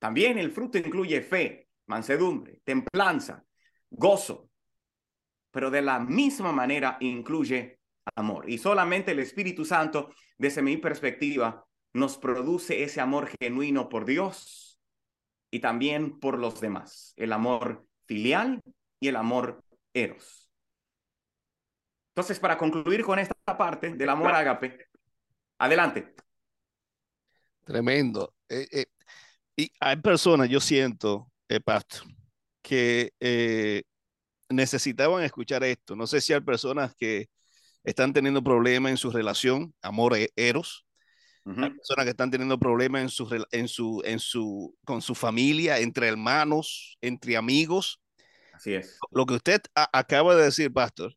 También 0.01 0.37
el 0.37 0.51
fruto 0.51 0.79
incluye 0.79 1.22
fe, 1.22 1.68
mansedumbre, 1.87 2.61
templanza, 2.64 3.44
gozo, 3.88 4.51
pero 5.53 5.70
de 5.70 5.83
la 5.83 6.01
misma 6.01 6.51
manera 6.51 6.96
incluye 6.98 7.79
amor. 8.16 8.51
Y 8.51 8.59
solamente 8.59 9.12
el 9.12 9.20
Espíritu 9.20 9.64
Santo, 9.64 10.11
desde 10.37 10.61
mi 10.61 10.77
perspectiva, 10.77 11.64
nos 11.92 12.18
produce 12.18 12.83
ese 12.83 13.01
amor 13.01 13.31
genuino 13.40 13.88
por 13.88 14.05
Dios 14.05 14.62
y 15.52 15.60
también 15.60 16.18
por 16.18 16.38
los 16.38 16.60
demás, 16.60 17.12
el 17.14 17.32
amor 17.32 17.86
filial 18.06 18.62
y 18.98 19.08
el 19.08 19.16
amor 19.16 19.62
eros. 19.92 20.50
Entonces, 22.12 22.40
para 22.40 22.56
concluir 22.56 23.04
con 23.04 23.18
esta 23.18 23.34
parte 23.56 23.92
del 23.94 24.08
amor 24.08 24.32
ágape, 24.32 24.86
adelante. 25.58 26.14
Tremendo. 27.64 28.34
Eh, 28.48 28.66
eh, 28.72 28.86
y 29.54 29.70
hay 29.78 29.96
personas, 29.96 30.48
yo 30.48 30.58
siento, 30.58 31.30
eh, 31.48 31.60
Pastor, 31.60 32.08
que 32.62 33.12
necesitaban 34.48 35.22
escuchar 35.22 35.64
esto. 35.64 35.94
No 35.94 36.06
sé 36.06 36.22
si 36.22 36.32
hay 36.32 36.40
personas 36.40 36.94
que 36.94 37.28
están 37.84 38.14
teniendo 38.14 38.42
problemas 38.42 38.90
en 38.90 38.96
su 38.96 39.10
relación, 39.10 39.74
amor 39.82 40.14
e, 41.44 41.50
eros, 41.50 41.64
hay 41.64 41.70
personas 41.70 42.05
que 42.05 42.11
están 42.11 42.31
teniendo 42.31 42.59
problemas 42.59 43.02
en 43.02 43.09
su, 43.09 43.46
en 43.50 43.68
su, 43.68 44.02
en 44.05 44.18
su, 44.18 44.76
con 44.85 45.02
su 45.02 45.14
familia, 45.14 45.78
entre 45.78 46.09
hermanos, 46.09 46.96
entre 47.00 47.37
amigos. 47.37 48.00
Así 48.52 48.74
es. 48.74 48.98
Lo 49.11 49.26
que 49.26 49.35
usted 49.35 49.62
acaba 49.74 50.35
de 50.37 50.44
decir, 50.44 50.72
Pastor, 50.72 51.16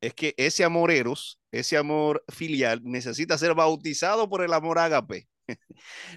es 0.00 0.14
que 0.14 0.34
ese 0.36 0.64
amor 0.64 0.90
eros, 0.90 1.40
ese 1.52 1.76
amor 1.76 2.24
filial, 2.28 2.80
necesita 2.82 3.38
ser 3.38 3.54
bautizado 3.54 4.28
por 4.28 4.42
el 4.42 4.52
amor 4.52 4.78
ágape. 4.78 5.28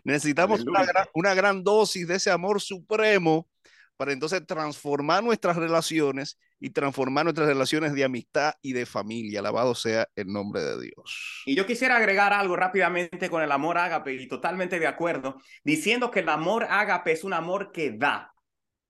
Necesitamos 0.04 0.62
una 0.62 0.84
gran, 0.86 1.08
una 1.14 1.34
gran, 1.34 1.64
dosis 1.64 2.08
de 2.08 2.16
ese 2.16 2.32
amor 2.32 2.62
supremo 2.62 3.48
para 3.98 4.14
entonces 4.14 4.46
transformar 4.46 5.24
nuestras 5.24 5.56
relaciones 5.56 6.38
y 6.60 6.70
transformar 6.72 7.26
nuestras 7.26 7.48
relaciones 7.48 7.94
de 7.94 8.04
amistad 8.04 8.54
y 8.62 8.74
de 8.74 8.86
familia. 8.86 9.40
Alabado 9.40 9.76
sea 9.76 10.08
el 10.16 10.28
nombre 10.28 10.62
de 10.62 10.82
Dios. 10.82 11.44
Y 11.46 11.56
yo 11.56 11.66
quisiera 11.66 11.98
agregar 11.98 12.34
algo 12.34 12.56
rápidamente 12.56 13.30
con 13.30 13.42
el 13.42 13.52
amor 13.52 13.78
ágape 13.78 14.14
y 14.14 14.28
totalmente 14.28 14.80
de 14.80 14.88
acuerdo, 14.88 15.38
diciendo 15.64 16.12
que 16.12 16.22
el 16.22 16.30
amor 16.30 16.66
ágape 16.70 17.12
es 17.12 17.24
un 17.24 17.34
amor 17.34 17.72
que 17.72 17.92
da. 17.92 18.34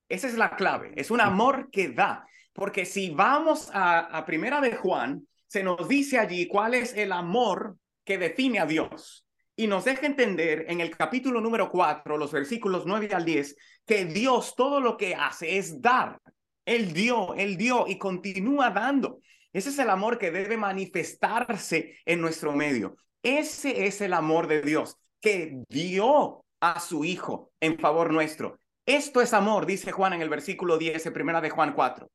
Esa 0.08 0.28
es 0.28 0.36
la 0.36 0.56
clave, 0.56 0.92
es 0.96 1.12
un 1.12 1.22
amor 1.22 1.70
que 1.72 1.90
da. 1.90 2.26
Porque 2.54 2.86
si 2.86 3.10
vamos 3.10 3.70
a, 3.74 4.00
a 4.00 4.26
Primera 4.26 4.62
de 4.62 4.76
Juan, 4.76 5.28
se 5.48 5.64
nos 5.64 5.88
dice 5.88 6.20
allí 6.20 6.48
cuál 6.48 6.74
es 6.74 6.94
el 6.94 7.12
amor 7.12 7.78
que 8.06 8.18
define 8.18 8.60
a 8.60 8.66
Dios. 8.66 9.25
Y 9.56 9.68
nos 9.68 9.86
deja 9.86 10.06
entender 10.06 10.66
en 10.68 10.82
el 10.82 10.96
capítulo 10.96 11.40
número 11.40 11.70
4, 11.70 12.18
los 12.18 12.32
versículos 12.32 12.86
9 12.86 13.10
al 13.14 13.24
10, 13.24 13.56
que 13.86 14.06
Dios 14.06 14.56
todo 14.56 14.82
lo 14.82 14.98
que 14.98 15.16
hace 15.16 15.58
es 15.58 15.82
dar. 15.82 16.20
Él 16.66 16.94
dio, 16.94 17.34
Él 17.36 17.58
dio 17.58 17.88
y 17.88 17.98
continúa 17.98 18.70
dando. 18.70 19.20
Ese 19.54 19.70
es 19.70 19.80
el 19.80 19.90
amor 19.90 20.18
que 20.18 20.32
debe 20.32 20.58
manifestarse 20.58 21.98
en 22.06 22.20
nuestro 22.20 22.52
medio. 22.52 22.98
Ese 23.24 23.86
es 23.86 24.02
el 24.02 24.14
amor 24.14 24.48
de 24.48 24.62
Dios 24.62 24.98
que 25.22 25.64
dio 25.70 26.44
a 26.60 26.80
su 26.80 27.06
Hijo 27.06 27.52
en 27.60 27.80
favor 27.80 28.12
nuestro. 28.12 28.60
Esto 28.86 29.22
es 29.22 29.34
amor, 29.34 29.66
dice 29.66 29.92
Juan 29.92 30.14
en 30.14 30.22
el 30.22 30.30
versículo 30.30 30.78
10, 30.78 31.12
primera 31.12 31.42
de 31.42 31.50
Juan 31.50 31.74
4 31.74 32.10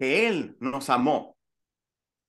que 0.00 0.26
Él 0.26 0.56
nos 0.60 0.88
amó 0.88 1.36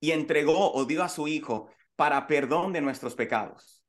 y 0.01 0.11
entregó 0.11 0.73
o 0.73 0.83
dio 0.83 1.03
a 1.03 1.09
su 1.09 1.29
Hijo 1.29 1.69
para 1.95 2.27
perdón 2.27 2.73
de 2.73 2.81
nuestros 2.81 3.15
pecados. 3.15 3.80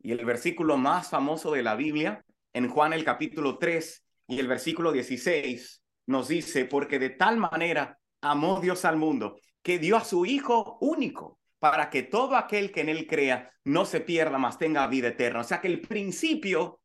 Y 0.00 0.12
el 0.12 0.24
versículo 0.24 0.76
más 0.76 1.10
famoso 1.10 1.52
de 1.52 1.62
la 1.62 1.74
Biblia, 1.74 2.24
en 2.52 2.68
Juan 2.68 2.92
el 2.92 3.04
capítulo 3.04 3.58
3 3.58 4.04
y 4.28 4.38
el 4.38 4.48
versículo 4.48 4.92
16, 4.92 5.82
nos 6.06 6.28
dice, 6.28 6.64
porque 6.64 6.98
de 6.98 7.10
tal 7.10 7.36
manera 7.36 7.98
amó 8.20 8.60
Dios 8.60 8.84
al 8.84 8.96
mundo, 8.96 9.38
que 9.62 9.78
dio 9.78 9.96
a 9.96 10.04
su 10.04 10.26
Hijo 10.26 10.78
único, 10.80 11.38
para 11.58 11.90
que 11.90 12.02
todo 12.02 12.36
aquel 12.36 12.70
que 12.70 12.82
en 12.82 12.88
él 12.88 13.06
crea 13.06 13.50
no 13.64 13.84
se 13.84 14.00
pierda, 14.00 14.38
mas 14.38 14.58
tenga 14.58 14.86
vida 14.86 15.08
eterna. 15.08 15.40
O 15.40 15.44
sea 15.44 15.60
que 15.60 15.68
el 15.68 15.80
principio, 15.80 16.80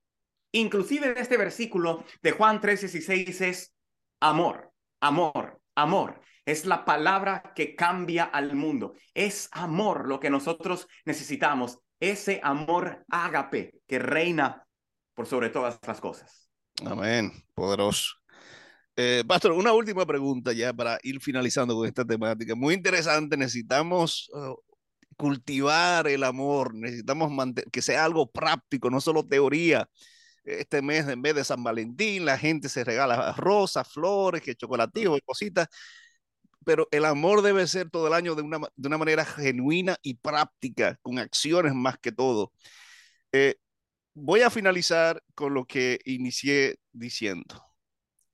inclusive 0.52 1.14
de 1.14 1.22
este 1.22 1.38
versículo 1.38 2.04
de 2.22 2.32
Juan 2.32 2.60
3, 2.60 2.82
16, 2.82 3.42
es 3.42 3.76
amor, 4.20 4.72
amor, 5.00 5.62
amor. 5.76 6.22
Es 6.46 6.66
la 6.66 6.86
palabra 6.86 7.54
que 7.56 7.76
cambia 7.76 8.24
al 8.24 8.56
mundo. 8.56 8.94
Es 9.14 9.50
amor 9.52 10.08
lo 10.08 10.20
que 10.20 10.30
nosotros 10.30 10.88
necesitamos. 11.06 11.80
Ese 12.02 12.42
amor 12.44 13.06
ágape 13.10 13.80
que 13.88 14.00
reina 14.00 14.68
por 15.14 15.28
sobre 15.28 15.50
todas 15.50 15.80
las 15.88 16.02
cosas. 16.02 16.50
Amén. 16.86 17.32
Poderoso. 17.54 18.16
Eh, 18.98 19.24
Pastor, 19.26 19.54
una 19.54 19.72
última 19.72 20.06
pregunta 20.06 20.52
ya 20.52 20.74
para 20.74 21.00
ir 21.04 21.22
finalizando 21.22 21.76
con 21.76 21.88
esta 21.88 22.04
temática. 22.04 22.56
Muy 22.56 22.74
interesante. 22.74 23.38
Necesitamos 23.38 24.30
uh, 24.34 24.56
cultivar 25.16 26.08
el 26.08 26.26
amor. 26.26 26.76
Necesitamos 26.76 27.32
que 27.72 27.82
sea 27.82 28.04
algo 28.04 28.30
práctico, 28.30 28.90
no 28.90 29.00
solo 29.00 29.26
teoría 29.26 29.88
este 30.44 30.82
mes 30.82 31.08
en 31.08 31.22
vez 31.22 31.36
de 31.36 31.44
San 31.44 31.64
Valentín, 31.64 32.26
la 32.26 32.38
gente 32.38 32.70
se 32.70 32.84
regala 32.84 33.34
rosas, 33.34 33.88
flores, 33.88 34.42
que 34.42 34.56
chocolatillos 34.56 35.18
y 35.18 35.22
cositas, 35.22 35.68
pero 36.66 36.88
el 36.92 37.06
amor 37.06 37.42
debe 37.42 37.68
ser 37.68 37.90
todo 37.90 38.08
el 38.08 38.14
año 38.14 38.36
de 38.36 38.42
una, 38.44 38.60
de 38.76 38.88
una 38.88 38.98
manera 38.98 39.26
genuina 39.26 39.98
y 40.04 40.16
práctica, 40.16 40.98
con 41.02 41.20
acciones 41.20 41.74
más 41.74 41.98
que 42.00 42.12
todo. 42.12 42.52
Eh, 43.32 43.56
voy 44.14 44.42
a 44.42 44.50
finalizar 44.50 45.24
con 45.36 45.54
lo 45.54 45.66
que 45.66 46.00
inicié 46.06 46.78
diciendo 46.92 47.64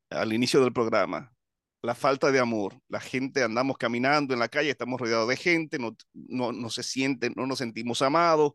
al 0.09 0.33
inicio 0.33 0.61
del 0.61 0.73
programa. 0.73 1.33
La 1.81 1.95
falta 1.95 2.31
de 2.31 2.39
amor. 2.39 2.81
La 2.89 2.99
gente 2.99 3.43
andamos 3.43 3.77
caminando 3.77 4.33
en 4.33 4.39
la 4.39 4.49
calle, 4.49 4.71
estamos 4.71 4.99
rodeados 4.99 5.29
de 5.29 5.37
gente, 5.37 5.79
no, 5.79 5.95
no, 6.13 6.51
no 6.51 6.69
se 6.69 6.83
sienten, 6.83 7.33
no 7.35 7.47
nos 7.47 7.59
sentimos 7.59 8.01
amados. 8.01 8.53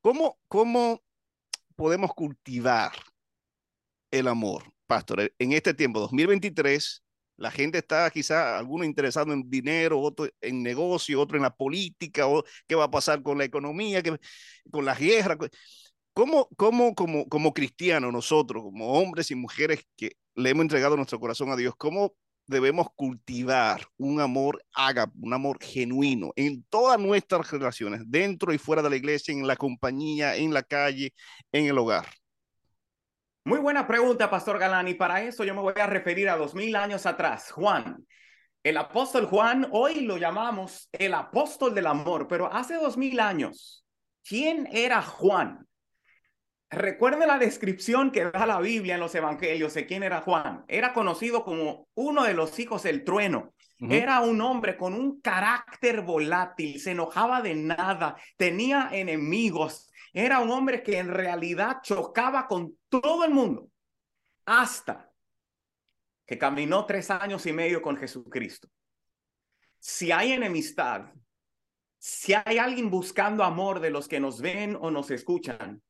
¿Cómo, 0.00 0.38
cómo 0.48 1.02
podemos 1.76 2.12
cultivar 2.14 2.92
el 4.10 4.28
amor, 4.28 4.72
pastor? 4.86 5.32
En 5.38 5.52
este 5.52 5.74
tiempo, 5.74 6.00
2023, 6.00 7.03
la 7.36 7.50
gente 7.50 7.78
está 7.78 8.10
quizá, 8.10 8.58
alguno 8.58 8.84
interesado 8.84 9.32
en 9.32 9.48
dinero, 9.48 10.00
otro 10.00 10.28
en 10.40 10.62
negocio, 10.62 11.20
otro 11.20 11.36
en 11.36 11.42
la 11.42 11.54
política, 11.54 12.26
o 12.26 12.44
qué 12.66 12.74
va 12.74 12.84
a 12.84 12.90
pasar 12.90 13.22
con 13.22 13.38
la 13.38 13.44
economía, 13.44 14.02
con 14.70 14.84
las 14.84 14.98
guerras. 14.98 15.38
¿Cómo, 16.12 16.48
cómo 16.56 16.94
como, 16.94 17.28
como 17.28 17.52
cristianos, 17.52 18.12
nosotros, 18.12 18.62
como 18.62 18.92
hombres 18.92 19.30
y 19.30 19.34
mujeres 19.34 19.84
que 19.96 20.12
le 20.36 20.50
hemos 20.50 20.62
entregado 20.62 20.96
nuestro 20.96 21.18
corazón 21.18 21.50
a 21.50 21.56
Dios, 21.56 21.74
cómo 21.76 22.14
debemos 22.46 22.88
cultivar 22.94 23.86
un 23.96 24.20
amor 24.20 24.62
ágape, 24.74 25.12
un 25.20 25.32
amor 25.32 25.58
genuino 25.60 26.32
en 26.36 26.62
todas 26.68 27.00
nuestras 27.00 27.50
relaciones, 27.50 28.02
dentro 28.06 28.52
y 28.52 28.58
fuera 28.58 28.82
de 28.82 28.90
la 28.90 28.96
iglesia, 28.96 29.32
en 29.32 29.46
la 29.46 29.56
compañía, 29.56 30.36
en 30.36 30.52
la 30.54 30.62
calle, 30.62 31.14
en 31.52 31.66
el 31.66 31.78
hogar. 31.78 32.06
Muy 33.46 33.58
buena 33.58 33.86
pregunta, 33.86 34.30
Pastor 34.30 34.58
Galán, 34.58 34.88
y 34.88 34.94
para 34.94 35.20
eso 35.20 35.44
yo 35.44 35.54
me 35.54 35.60
voy 35.60 35.74
a 35.76 35.86
referir 35.86 36.30
a 36.30 36.36
dos 36.38 36.54
mil 36.54 36.74
años 36.76 37.04
atrás. 37.04 37.52
Juan, 37.52 38.06
el 38.62 38.78
apóstol 38.78 39.26
Juan, 39.26 39.68
hoy 39.70 40.00
lo 40.00 40.16
llamamos 40.16 40.88
el 40.92 41.12
apóstol 41.12 41.74
del 41.74 41.86
amor, 41.86 42.26
pero 42.26 42.50
hace 42.50 42.76
dos 42.76 42.96
mil 42.96 43.20
años, 43.20 43.84
¿quién 44.26 44.66
era 44.72 45.02
Juan? 45.02 45.68
Recuerden 46.70 47.28
la 47.28 47.38
descripción 47.38 48.12
que 48.12 48.24
da 48.24 48.46
la 48.46 48.60
Biblia 48.60 48.94
en 48.94 49.00
los 49.00 49.14
evangelios 49.14 49.74
de 49.74 49.84
quién 49.84 50.02
era 50.02 50.22
Juan. 50.22 50.64
Era 50.66 50.94
conocido 50.94 51.44
como 51.44 51.86
uno 51.92 52.24
de 52.24 52.32
los 52.32 52.58
hijos 52.58 52.82
del 52.84 53.04
trueno. 53.04 53.52
Era 53.78 54.20
un 54.20 54.40
hombre 54.40 54.78
con 54.78 54.94
un 54.94 55.20
carácter 55.20 56.00
volátil, 56.00 56.80
se 56.80 56.92
enojaba 56.92 57.42
de 57.42 57.54
nada, 57.54 58.16
tenía 58.38 58.88
enemigos. 58.90 59.90
Era 60.14 60.38
un 60.38 60.50
hombre 60.50 60.82
que 60.84 60.98
en 60.98 61.08
realidad 61.08 61.82
chocaba 61.82 62.46
con 62.46 62.78
todo 62.88 63.24
el 63.24 63.32
mundo 63.32 63.68
hasta 64.46 65.10
que 66.24 66.38
caminó 66.38 66.86
tres 66.86 67.10
años 67.10 67.44
y 67.46 67.52
medio 67.52 67.82
con 67.82 67.96
Jesucristo. 67.96 68.68
Si 69.80 70.12
hay 70.12 70.32
enemistad, 70.32 71.12
si 71.98 72.32
hay 72.32 72.58
alguien 72.58 72.90
buscando 72.90 73.42
amor 73.42 73.80
de 73.80 73.90
los 73.90 74.06
que 74.06 74.20
nos 74.20 74.40
ven 74.40 74.78
o 74.80 74.90
nos 74.90 75.10
escuchan, 75.10 75.82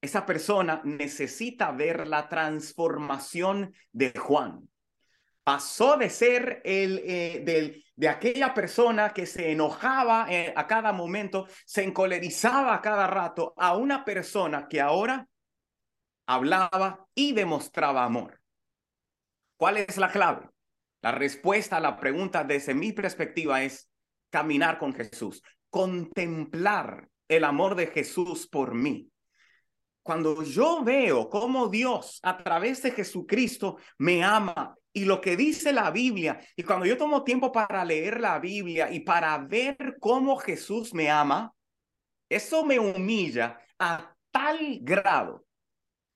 esa 0.00 0.24
persona 0.24 0.80
necesita 0.84 1.70
ver 1.70 2.06
la 2.08 2.28
transformación 2.28 3.74
de 3.92 4.12
Juan. 4.18 4.68
Pasó 5.44 5.96
de 5.96 6.10
ser 6.10 6.62
el 6.64 7.02
eh, 7.04 7.84
de 7.96 8.08
aquella 8.08 8.52
persona 8.54 9.12
que 9.12 9.26
se 9.26 9.52
enojaba 9.52 10.26
eh, 10.28 10.52
a 10.56 10.66
cada 10.66 10.92
momento, 10.92 11.46
se 11.64 11.84
encolerizaba 11.84 12.74
a 12.74 12.80
cada 12.80 13.06
rato, 13.06 13.54
a 13.56 13.76
una 13.76 14.04
persona 14.04 14.66
que 14.68 14.80
ahora 14.80 15.28
hablaba 16.26 17.06
y 17.14 17.32
demostraba 17.32 18.04
amor. 18.04 18.40
¿Cuál 19.56 19.76
es 19.76 19.96
la 19.96 20.10
clave? 20.10 20.48
La 21.02 21.12
respuesta 21.12 21.76
a 21.76 21.80
la 21.80 21.96
pregunta 21.96 22.42
desde 22.42 22.74
mi 22.74 22.92
perspectiva 22.92 23.62
es 23.62 23.88
caminar 24.30 24.78
con 24.78 24.92
Jesús, 24.94 25.42
contemplar 25.70 27.08
el 27.28 27.44
amor 27.44 27.74
de 27.76 27.86
Jesús 27.86 28.48
por 28.48 28.74
mí 28.74 29.10
cuando 30.04 30.42
yo 30.42 30.84
veo 30.84 31.30
cómo 31.30 31.68
Dios 31.68 32.20
a 32.22 32.36
través 32.36 32.82
de 32.82 32.90
Jesucristo 32.90 33.78
me 33.96 34.22
ama 34.22 34.76
y 34.96 35.04
lo 35.04 35.20
que 35.20 35.36
dice 35.36 35.72
la 35.72 35.90
Biblia, 35.90 36.40
y 36.56 36.62
cuando 36.62 36.86
yo 36.86 36.96
tomo 36.96 37.24
tiempo 37.24 37.50
para 37.50 37.84
leer 37.84 38.20
la 38.20 38.38
Biblia 38.38 38.90
y 38.92 39.00
para 39.00 39.36
ver 39.38 39.96
cómo 40.00 40.36
Jesús 40.36 40.94
me 40.94 41.10
ama, 41.10 41.52
eso 42.28 42.64
me 42.64 42.78
humilla 42.78 43.58
a 43.78 44.14
tal 44.30 44.78
grado 44.82 45.44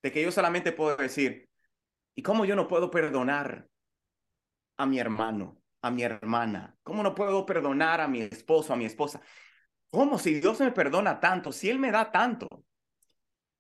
de 0.01 0.12
que 0.12 0.23
yo 0.23 0.31
solamente 0.31 0.71
puedo 0.71 0.97
decir, 0.97 1.49
¿y 2.14 2.23
cómo 2.23 2.45
yo 2.45 2.55
no 2.55 2.69
puedo 2.69 2.88
perdonar 2.88 3.69
a 4.77 4.87
mi 4.87 5.01
hermano, 5.01 5.61
a 5.83 5.91
mi 5.91 6.05
hermana? 6.05 6.77
¿Cómo 6.85 7.03
no 7.03 7.17
puedo 7.17 7.45
perdonar 7.45 8.01
a 8.01 8.07
mi 8.07 8.21
esposo, 8.21 8.73
a 8.73 8.77
mi 8.77 8.85
esposa? 8.85 9.21
¿Cómo 9.91 10.21
si 10.21 10.35
Dios 10.35 10.61
me 10.61 10.71
perdona 10.71 11.19
tanto, 11.19 11.51
si 11.51 11.69
Él 11.69 11.81
me 11.81 11.91
da 11.91 12.12
tanto? 12.12 12.47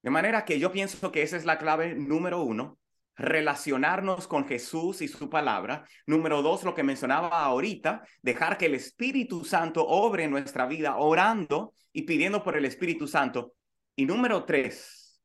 De 0.00 0.10
manera 0.10 0.44
que 0.44 0.60
yo 0.60 0.70
pienso 0.70 1.10
que 1.10 1.22
esa 1.22 1.36
es 1.36 1.44
la 1.44 1.58
clave 1.58 1.96
número 1.96 2.40
uno, 2.42 2.78
relacionarnos 3.18 4.28
con 4.28 4.46
Jesús 4.46 5.02
y 5.02 5.08
su 5.08 5.28
palabra. 5.28 5.84
Número 6.06 6.40
dos, 6.40 6.62
lo 6.62 6.74
que 6.74 6.84
mencionaba 6.84 7.44
ahorita, 7.44 8.02
dejar 8.22 8.56
que 8.56 8.66
el 8.66 8.74
Espíritu 8.74 9.44
Santo 9.44 9.86
obre 9.86 10.24
en 10.24 10.30
nuestra 10.30 10.66
vida 10.66 10.96
orando 10.96 11.74
y 11.92 12.02
pidiendo 12.02 12.42
por 12.42 12.56
el 12.56 12.64
Espíritu 12.64 13.06
Santo. 13.08 13.54
Y 13.96 14.06
número 14.06 14.44
tres, 14.44 15.20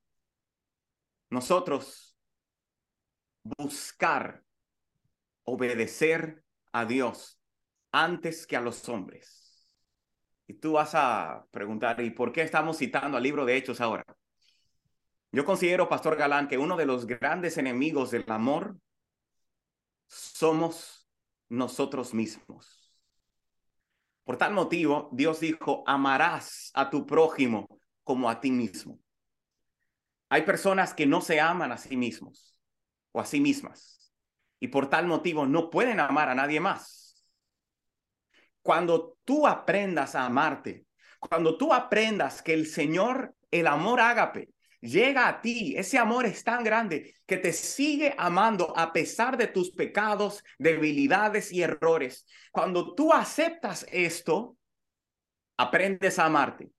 nosotros 1.29 2.17
buscar 3.43 4.43
obedecer 5.43 6.43
a 6.71 6.85
Dios 6.85 7.39
antes 7.91 8.47
que 8.47 8.57
a 8.57 8.61
los 8.61 8.87
hombres. 8.89 9.69
Y 10.47 10.55
tú 10.55 10.73
vas 10.73 10.95
a 10.95 11.45
preguntar, 11.51 12.01
¿y 12.01 12.09
por 12.09 12.31
qué 12.31 12.41
estamos 12.41 12.77
citando 12.77 13.17
al 13.17 13.23
libro 13.23 13.45
de 13.45 13.55
Hechos 13.55 13.79
ahora? 13.79 14.03
Yo 15.33 15.45
considero, 15.45 15.89
Pastor 15.89 16.15
Galán, 16.15 16.47
que 16.47 16.59
uno 16.59 16.77
de 16.77 16.85
los 16.85 17.07
grandes 17.07 17.57
enemigos 17.57 18.11
del 18.11 18.23
amor 18.27 18.77
somos 20.05 21.09
nosotros 21.49 22.13
mismos. 22.13 22.95
Por 24.25 24.37
tal 24.37 24.53
motivo, 24.53 25.09
Dios 25.11 25.39
dijo, 25.39 25.83
amarás 25.87 26.69
a 26.75 26.91
tu 26.91 27.07
prójimo 27.07 27.67
como 28.03 28.29
a 28.29 28.39
ti 28.39 28.51
mismo. 28.51 28.99
Hay 30.29 30.43
personas 30.43 30.93
que 30.93 31.07
no 31.07 31.19
se 31.19 31.41
aman 31.41 31.71
a 31.71 31.77
sí 31.77 31.97
mismos 31.97 32.55
o 33.11 33.19
a 33.19 33.25
sí 33.25 33.39
mismas 33.39 34.13
y 34.59 34.67
por 34.67 34.87
tal 34.87 35.07
motivo 35.07 35.47
no 35.47 35.71
pueden 35.71 35.99
amar 35.99 36.29
a 36.29 36.35
nadie 36.35 36.59
más. 36.59 37.25
Cuando 38.61 39.17
tú 39.23 39.47
aprendas 39.47 40.13
a 40.13 40.25
amarte, 40.25 40.85
cuando 41.19 41.57
tú 41.57 41.73
aprendas 41.73 42.43
que 42.43 42.53
el 42.53 42.67
Señor, 42.67 43.35
el 43.49 43.65
amor 43.65 43.99
ágape, 43.99 44.52
llega 44.83 45.29
a 45.29 45.41
ti, 45.41 45.75
ese 45.77 45.97
amor 45.97 46.25
es 46.25 46.43
tan 46.43 46.63
grande 46.63 47.15
que 47.25 47.37
te 47.37 47.53
sigue 47.53 48.13
amando 48.17 48.77
a 48.77 48.91
pesar 48.91 49.37
de 49.37 49.47
tus 49.47 49.71
pecados, 49.71 50.43
debilidades 50.59 51.51
y 51.53 51.63
errores. 51.63 52.25
Cuando 52.51 52.93
tú 52.93 53.13
aceptas 53.13 53.85
esto, 53.91 54.57
aprendes 55.57 56.19
a 56.19 56.25
amarte. 56.25 56.69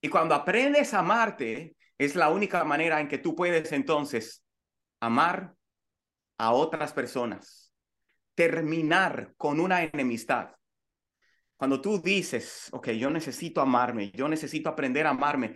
Y 0.00 0.08
cuando 0.08 0.34
aprendes 0.34 0.92
a 0.94 0.98
amarte, 0.98 1.76
es 1.96 2.16
la 2.16 2.28
única 2.28 2.64
manera 2.64 3.00
en 3.00 3.06
que 3.06 3.18
tú 3.18 3.36
puedes 3.36 3.70
entonces 3.70 4.42
amar 5.00 5.54
a 6.38 6.52
otras 6.52 6.92
personas, 6.92 7.72
terminar 8.34 9.32
con 9.36 9.60
una 9.60 9.84
enemistad. 9.84 10.50
Cuando 11.56 11.80
tú 11.80 12.02
dices, 12.02 12.68
ok, 12.72 12.88
yo 12.90 13.10
necesito 13.10 13.60
amarme, 13.60 14.10
yo 14.10 14.26
necesito 14.26 14.68
aprender 14.68 15.06
a 15.06 15.10
amarme, 15.10 15.54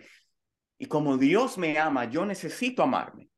y 0.79 0.85
como 0.85 1.17
Dios 1.17 1.57
me 1.57 1.77
ama, 1.79 2.05
yo 2.05 2.25
necesito 2.25 2.83
amarme. 2.83 3.29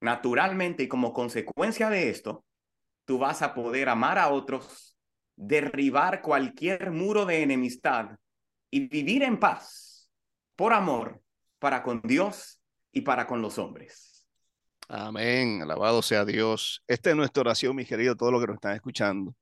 Naturalmente 0.00 0.84
y 0.84 0.88
como 0.88 1.12
consecuencia 1.12 1.90
de 1.90 2.08
esto, 2.08 2.44
tú 3.04 3.18
vas 3.18 3.42
a 3.42 3.54
poder 3.54 3.88
amar 3.88 4.18
a 4.18 4.28
otros, 4.28 4.96
derribar 5.36 6.22
cualquier 6.22 6.90
muro 6.90 7.26
de 7.26 7.42
enemistad 7.42 8.16
y 8.70 8.88
vivir 8.88 9.22
en 9.22 9.38
paz 9.38 10.10
por 10.56 10.72
amor 10.72 11.22
para 11.58 11.82
con 11.82 12.00
Dios 12.02 12.60
y 12.92 13.02
para 13.02 13.26
con 13.26 13.42
los 13.42 13.58
hombres. 13.58 14.26
Amén, 14.88 15.62
alabado 15.62 16.02
sea 16.02 16.24
Dios. 16.24 16.82
Esta 16.88 17.10
es 17.10 17.16
nuestra 17.16 17.42
oración, 17.42 17.76
mi 17.76 17.84
querido, 17.84 18.16
todo 18.16 18.32
lo 18.32 18.40
que 18.40 18.46
nos 18.46 18.54
están 18.54 18.74
escuchando. 18.74 19.34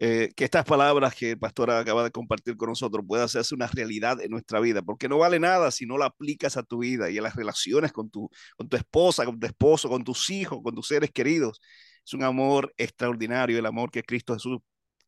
Eh, 0.00 0.30
que 0.34 0.44
estas 0.44 0.64
palabras 0.64 1.14
que 1.14 1.30
el 1.32 1.38
pastor 1.38 1.70
acaba 1.70 2.02
de 2.02 2.10
compartir 2.10 2.56
con 2.56 2.68
nosotros 2.68 3.04
puedan 3.06 3.26
hacerse 3.26 3.54
una 3.54 3.68
realidad 3.68 4.20
en 4.20 4.30
nuestra 4.30 4.58
vida, 4.58 4.82
porque 4.82 5.08
no 5.08 5.18
vale 5.18 5.38
nada 5.38 5.70
si 5.70 5.86
no 5.86 5.96
la 5.98 6.06
aplicas 6.06 6.56
a 6.56 6.64
tu 6.64 6.78
vida 6.78 7.10
y 7.10 7.18
a 7.18 7.22
las 7.22 7.36
relaciones 7.36 7.92
con 7.92 8.10
tu, 8.10 8.28
con 8.56 8.68
tu 8.68 8.76
esposa, 8.76 9.24
con 9.24 9.38
tu 9.38 9.46
esposo, 9.46 9.88
con 9.88 10.02
tus 10.02 10.30
hijos, 10.30 10.60
con 10.62 10.74
tus 10.74 10.88
seres 10.88 11.10
queridos. 11.12 11.60
Es 12.04 12.12
un 12.12 12.24
amor 12.24 12.74
extraordinario, 12.76 13.58
el 13.58 13.66
amor 13.66 13.90
que 13.90 14.02
Cristo 14.02 14.34
Jesús 14.34 14.58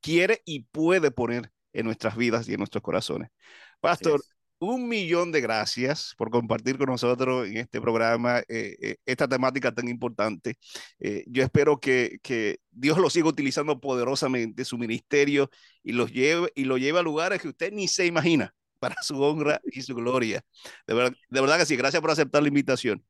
quiere 0.01 0.41
y 0.45 0.61
puede 0.65 1.11
poner 1.11 1.51
en 1.73 1.85
nuestras 1.87 2.17
vidas 2.17 2.49
y 2.49 2.53
en 2.53 2.59
nuestros 2.59 2.83
corazones. 2.83 3.31
Pastor, 3.81 4.23
un 4.59 4.89
millón 4.89 5.33
de 5.33 5.41
gracias 5.41 6.15
por 6.17 6.31
compartir 6.31 6.79
con 6.79 6.89
nosotros 6.89 7.47
en 7.47 7.59
este 7.59 7.81
programa 7.81 8.41
eh, 8.49 8.77
eh, 8.81 8.97
esta 9.05 9.29
temática 9.29 9.73
tan 9.73 9.89
importante. 9.89 10.57
Eh, 10.99 11.25
yo 11.27 11.43
espero 11.43 11.79
que, 11.79 12.19
que, 12.23 12.59
Dios 12.71 12.99
lo 12.99 13.09
siga 13.09 13.29
utilizando 13.29 13.81
poderosamente, 13.81 14.65
su 14.65 14.77
ministerio, 14.77 15.51
y, 15.83 15.93
los 15.93 16.13
lleve, 16.13 16.53
y 16.55 16.65
lo 16.65 16.77
lleve 16.77 16.99
a 16.99 17.03
lugares 17.03 17.41
que 17.41 17.49
usted 17.49 17.73
ni 17.73 17.89
se 17.89 18.05
imagina 18.05 18.55
para 18.79 19.03
su 19.03 19.21
honra 19.23 19.61
y 19.65 19.83
su 19.83 19.95
gloria. 19.95 20.43
De 20.87 20.95
verdad, 20.95 21.17
de 21.31 21.41
verdad 21.41 21.59
que 21.59 21.67
sí, 21.67 21.77
gracias 21.77 22.01
por 22.01 22.11
aceptar 22.11 22.43
la 22.43 22.49
invitación. 22.49 23.03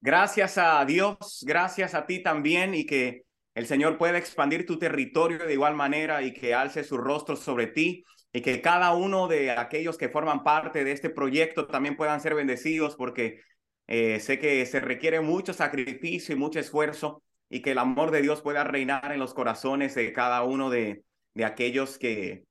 Gracias 0.00 0.58
a 0.58 0.84
Dios, 0.84 1.44
gracias 1.46 1.94
a 1.94 2.06
ti 2.06 2.22
también 2.22 2.74
y 2.74 2.86
que 2.86 3.24
el 3.54 3.66
Señor 3.66 3.98
pueda 3.98 4.18
expandir 4.18 4.66
tu 4.66 4.78
territorio 4.78 5.38
de 5.38 5.52
igual 5.52 5.74
manera 5.74 6.22
y 6.22 6.32
que 6.32 6.54
alce 6.54 6.82
su 6.82 6.96
rostro 6.96 7.36
sobre 7.36 7.68
ti 7.68 8.04
y 8.32 8.40
que 8.40 8.60
cada 8.60 8.94
uno 8.94 9.28
de 9.28 9.50
aquellos 9.50 9.98
que 9.98 10.08
forman 10.08 10.42
parte 10.42 10.84
de 10.84 10.92
este 10.92 11.10
proyecto 11.10 11.66
también 11.66 11.96
puedan 11.96 12.20
ser 12.20 12.34
bendecidos 12.34 12.96
porque 12.96 13.40
eh, 13.86 14.20
sé 14.20 14.38
que 14.38 14.64
se 14.66 14.80
requiere 14.80 15.20
mucho 15.20 15.52
sacrificio 15.52 16.34
y 16.34 16.38
mucho 16.38 16.58
esfuerzo 16.58 17.22
y 17.50 17.60
que 17.60 17.72
el 17.72 17.78
amor 17.78 18.10
de 18.10 18.22
Dios 18.22 18.40
pueda 18.40 18.64
reinar 18.64 19.12
en 19.12 19.20
los 19.20 19.34
corazones 19.34 19.94
de 19.94 20.12
cada 20.12 20.42
uno 20.42 20.70
de, 20.70 21.04
de 21.34 21.44
aquellos 21.44 21.98
que, 21.98 22.44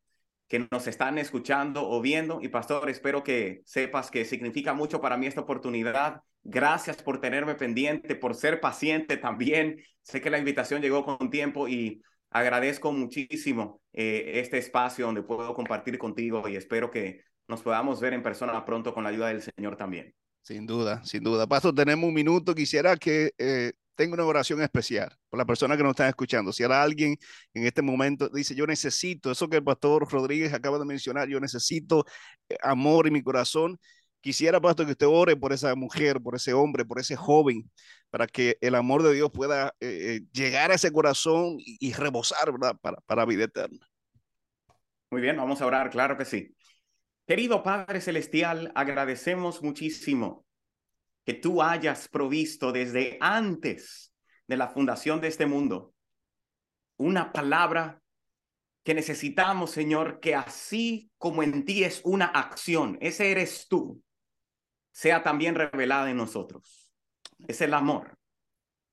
que 0.47 0.67
nos 0.69 0.85
están 0.85 1.17
escuchando 1.17 1.89
o 1.89 2.01
viendo. 2.01 2.39
Y 2.41 2.49
pastor, 2.49 2.89
espero 2.89 3.23
que 3.23 3.61
sepas 3.65 4.11
que 4.11 4.25
significa 4.25 4.73
mucho 4.73 5.01
para 5.01 5.17
mí 5.17 5.25
esta 5.25 5.41
oportunidad. 5.41 6.21
Gracias 6.43 7.01
por 7.01 7.21
tenerme 7.21 7.55
pendiente, 7.55 8.15
por 8.15 8.35
ser 8.35 8.59
paciente 8.59 9.17
también. 9.17 9.81
Sé 10.01 10.21
que 10.21 10.29
la 10.29 10.37
invitación 10.37 10.81
llegó 10.81 11.05
con 11.05 11.29
tiempo 11.29 11.67
y 11.67 12.01
agradezco 12.31 12.91
muchísimo 12.91 13.81
eh, 13.93 14.31
este 14.35 14.57
espacio 14.57 15.05
donde 15.05 15.21
puedo 15.21 15.53
compartir 15.53 15.97
contigo 15.97 16.47
y 16.47 16.55
espero 16.55 16.89
que 16.89 17.21
nos 17.47 17.61
podamos 17.61 17.99
ver 17.99 18.13
en 18.13 18.23
persona 18.23 18.65
pronto 18.65 18.93
con 18.93 19.03
la 19.03 19.09
ayuda 19.09 19.27
del 19.27 19.41
Señor 19.41 19.75
también. 19.75 20.15
Sin 20.41 20.65
duda, 20.65 21.03
sin 21.05 21.23
duda. 21.23 21.45
Pastor, 21.45 21.75
tenemos 21.75 22.07
un 22.07 22.13
minuto. 22.13 22.55
Quisiera 22.55 22.95
que 22.95 23.31
eh, 23.37 23.73
tenga 23.95 24.15
una 24.15 24.25
oración 24.25 24.61
especial 24.61 25.15
por 25.29 25.37
la 25.37 25.45
persona 25.45 25.77
que 25.77 25.83
nos 25.83 25.91
está 25.91 26.07
escuchando. 26.07 26.51
Si 26.51 26.63
hay 26.63 26.71
alguien 26.71 27.17
en 27.53 27.65
este 27.67 27.81
momento 27.81 28.29
dice, 28.29 28.55
yo 28.55 28.65
necesito 28.65 29.29
eso 29.29 29.47
que 29.49 29.57
el 29.57 29.63
pastor 29.63 30.09
Rodríguez 30.09 30.53
acaba 30.53 30.79
de 30.79 30.85
mencionar, 30.85 31.27
yo 31.27 31.39
necesito 31.39 32.05
eh, 32.49 32.55
amor 32.63 33.07
en 33.07 33.13
mi 33.13 33.21
corazón. 33.21 33.77
Quisiera, 34.21 34.61
pastor, 34.61 34.85
que 34.85 34.93
usted 34.93 35.07
ore 35.07 35.35
por 35.35 35.51
esa 35.51 35.75
mujer, 35.75 36.21
por 36.21 36.35
ese 36.35 36.53
hombre, 36.53 36.85
por 36.85 36.99
ese 36.99 37.15
joven, 37.15 37.69
para 38.11 38.27
que 38.27 38.57
el 38.61 38.75
amor 38.75 39.01
de 39.01 39.13
Dios 39.13 39.31
pueda 39.31 39.73
eh, 39.79 39.87
eh, 39.89 40.21
llegar 40.31 40.69
a 40.69 40.75
ese 40.75 40.91
corazón 40.91 41.55
y, 41.57 41.93
rebosar, 41.93 42.51
¿verdad? 42.51 42.77
Para, 42.79 42.97
para 43.01 43.25
vida 43.25 43.45
eterna. 43.45 43.79
Muy 45.09 45.21
bien, 45.21 45.37
vamos 45.37 45.61
a 45.61 45.65
orar, 45.65 45.89
claro 45.89 46.17
que 46.17 46.25
sí. 46.25 46.55
Querido 47.25 47.63
Padre 47.63 48.01
Celestial, 48.01 48.71
agradecemos 48.75 49.63
muchísimo 49.63 50.45
que 51.25 51.33
tú 51.33 51.63
hayas 51.63 52.07
provisto 52.09 52.71
desde 52.71 53.17
antes 53.21 54.13
de 54.47 54.57
la 54.57 54.67
fundación 54.67 55.21
de 55.21 55.29
este 55.29 55.45
mundo 55.45 55.93
una 56.97 57.31
palabra 57.31 58.01
que 58.83 58.93
necesitamos, 58.93 59.71
Señor, 59.71 60.19
que 60.19 60.35
así 60.35 61.11
como 61.17 61.43
en 61.43 61.65
ti 61.65 61.83
es 61.83 62.01
una 62.03 62.25
acción, 62.25 62.97
ese 63.01 63.31
eres 63.31 63.67
tú, 63.67 64.03
sea 64.91 65.23
también 65.23 65.55
revelada 65.55 66.09
en 66.09 66.17
nosotros. 66.17 66.80
Es 67.47 67.61
el 67.61 67.73
amor. 67.73 68.17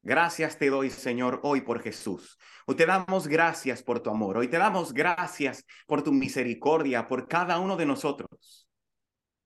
Gracias 0.03 0.59
te 0.59 0.71
doy, 0.71 0.91
Señor, 0.91 1.41
hoy 1.43 1.61
por 1.61 1.83
Jesús. 1.83 2.39
Hoy 2.67 2.77
te 2.77 2.87
damos 2.87 3.27
gracias 3.27 3.83
por 3.83 4.01
tu 4.01 4.11
amor. 4.11 4.39
Hoy 4.39 4.49
te 4.49 4.57
damos 4.57 4.93
gracias 4.95 5.65
por 5.87 6.03
tu 6.03 6.13
misericordia, 6.13 7.09
por 7.09 7.29
cada 7.29 7.59
uno 7.59 7.77
de 7.77 7.87
nosotros. 7.87 8.69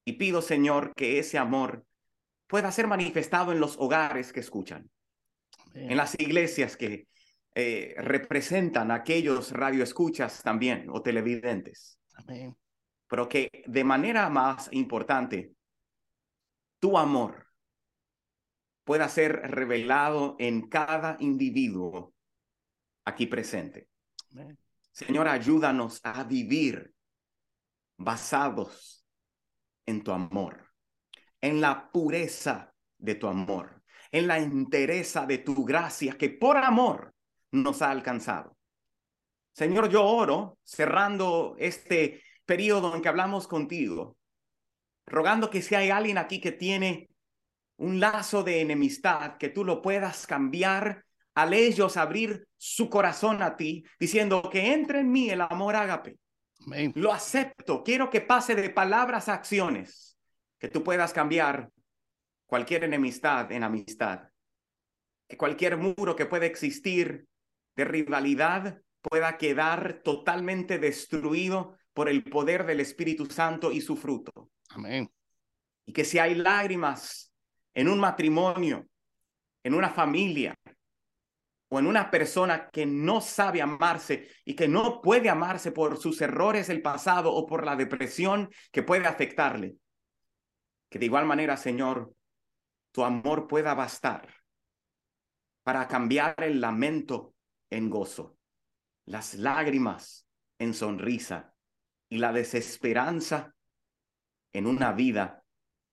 Y 0.05 0.15
pido, 0.15 0.43
Señor, 0.43 0.95
que 0.95 1.19
ese 1.19 1.39
amor 1.39 1.85
pueda 2.47 2.71
ser 2.71 2.87
manifestado 2.87 3.53
en 3.53 3.61
los 3.61 3.77
hogares 3.79 4.33
que 4.33 4.41
escuchan, 4.41 4.91
en 5.75 5.97
las 5.97 6.19
iglesias 6.21 6.77
que 6.77 7.09
eh, 7.55 7.95
representan 7.99 8.91
a 8.91 8.97
aquellos 8.97 9.53
radioescuchas 9.53 10.43
también 10.43 10.87
o 10.91 11.03
televidentes. 11.03 11.99
Amén. 12.15 12.57
Pero 13.09 13.29
que 13.29 13.65
de 13.67 13.85
manera 13.85 14.29
más 14.29 14.69
importante, 14.73 15.53
tu 16.79 16.99
amor 16.99 17.52
pueda 18.85 19.09
ser 19.09 19.33
revelado 19.51 20.37
en 20.39 20.69
cada 20.69 21.17
individuo 21.21 22.15
aquí 23.05 23.27
presente. 23.27 23.89
Señor, 24.91 25.29
ayúdanos 25.29 26.01
a 26.03 26.25
vivir 26.25 26.95
basados 27.97 29.07
en 29.87 30.03
tu 30.03 30.13
amor, 30.13 30.73
en 31.41 31.61
la 31.61 31.91
pureza 31.91 32.75
de 32.99 33.15
tu 33.15 33.27
amor, 33.27 33.83
en 34.11 34.27
la 34.27 34.39
entereza 34.39 35.27
de 35.27 35.39
tu 35.39 35.65
gracia 35.65 36.17
que 36.17 36.31
por 36.31 36.57
amor 36.57 37.15
nos 37.51 37.83
ha 37.83 37.91
alcanzado. 37.91 38.57
Señor, 39.53 39.91
yo 39.91 40.05
oro 40.05 40.59
cerrando 40.65 41.57
este 41.59 42.23
periodo 42.45 42.95
en 42.95 43.03
que 43.03 43.09
hablamos 43.09 43.47
contigo, 43.47 44.17
rogando 45.07 45.51
que 45.51 45.63
si 45.63 45.75
hay 45.75 45.91
alguien 45.91 46.19
aquí 46.19 46.41
que 46.41 46.53
tiene 46.53 47.09
un 47.83 47.99
lazo 47.99 48.45
de 48.45 48.61
enemistad, 48.61 49.37
que 49.39 49.49
tú 49.49 49.65
lo 49.65 49.83
puedas 49.83 50.27
cambiar 50.27 51.05
al 51.35 51.53
ellos 51.53 51.97
abrir 51.97 52.47
su 52.57 52.89
corazón 52.89 53.43
a 53.43 53.57
ti, 53.57 53.85
diciendo 53.99 54.49
que 54.51 54.73
entre 54.73 55.01
en 55.01 55.11
mí 55.11 55.31
el 55.31 55.41
amor 55.41 55.75
ágape. 55.75 56.17
Lo 56.95 57.13
acepto, 57.13 57.83
quiero 57.83 58.09
que 58.09 58.21
pase 58.21 58.55
de 58.55 58.71
palabras 58.71 59.29
a 59.29 59.35
acciones, 59.35 60.17
que 60.61 60.69
tú 60.69 60.85
puedas 60.85 61.13
cambiar 61.13 61.71
cualquier 62.47 62.85
enemistad 62.85 63.51
en 63.51 63.65
amistad, 63.65 64.29
que 65.29 65.37
cualquier 65.37 65.77
muro 65.77 66.15
que 66.15 66.27
pueda 66.27 66.47
existir 66.47 67.27
de 67.75 67.85
rivalidad 67.85 68.81
pueda 69.01 69.39
quedar 69.39 70.03
totalmente 70.05 70.79
destruido 70.79 71.77
por 71.95 72.09
el 72.09 72.23
poder 72.23 72.65
del 72.65 72.79
Espíritu 72.79 73.27
Santo 73.27 73.73
y 73.73 73.81
su 73.81 73.97
fruto. 73.97 74.51
Amén. 74.69 75.11
Y 75.85 75.93
que 75.93 76.05
si 76.05 76.21
hay 76.21 76.37
lágrimas 76.37 77.32
en 77.75 77.89
un 77.89 77.99
matrimonio, 77.99 78.87
en 79.63 79.75
una 79.75 79.91
familia 79.91 80.55
o 81.69 81.79
en 81.79 81.87
una 81.87 82.11
persona 82.11 82.69
que 82.71 82.85
no 82.85 83.21
sabe 83.21 83.63
amarse 83.63 84.29
y 84.45 84.55
que 84.55 84.69
no 84.69 85.01
puede 85.01 85.31
amarse 85.31 85.73
por 85.73 85.97
sus 85.97 86.21
errores 86.21 86.69
del 86.69 86.83
pasado 86.83 87.33
o 87.33 87.47
por 87.47 87.65
la 87.65 87.77
depresión 87.77 88.51
que 88.71 88.83
puede 88.83 89.07
afectarle, 89.07 89.77
que 90.91 90.99
de 90.99 91.07
igual 91.07 91.25
manera, 91.25 91.57
Señor, 91.57 92.13
tu 92.93 93.05
amor 93.05 93.49
pueda 93.49 93.73
bastar 93.73 94.29
para 95.63 95.89
cambiar 95.89 96.35
el 96.39 96.61
lamento 96.61 97.35
en 97.71 97.89
gozo, 97.89 98.37
las 99.07 99.35
lágrimas 99.35 100.27
en 100.59 100.75
sonrisa 100.75 101.55
y 102.11 102.19
la 102.19 102.33
desesperanza 102.33 103.55
en 104.53 104.67
una 104.67 104.93
vida 104.93 105.42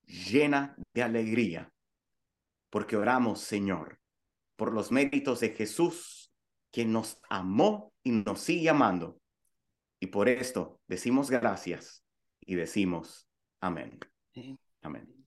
llena 0.10 0.76
de 0.94 1.04
alegría. 1.04 1.72
Porque 2.70 2.98
oramos, 2.98 3.42
Señor, 3.42 4.00
por 4.56 4.74
los 4.74 4.92
méritos 4.92 5.40
de 5.40 5.50
Jesús, 5.50 6.32
quien 6.72 6.92
nos 6.92 7.20
amó 7.30 7.94
y 8.04 8.12
nos 8.12 8.42
sigue 8.42 8.70
amando. 8.70 9.22
Y 10.00 10.08
por 10.08 10.30
esto 10.30 10.80
decimos 10.88 11.30
gracias 11.30 12.04
y 12.42 12.56
decimos 12.56 13.28
amén. 13.60 14.00
Amén. 14.82 15.19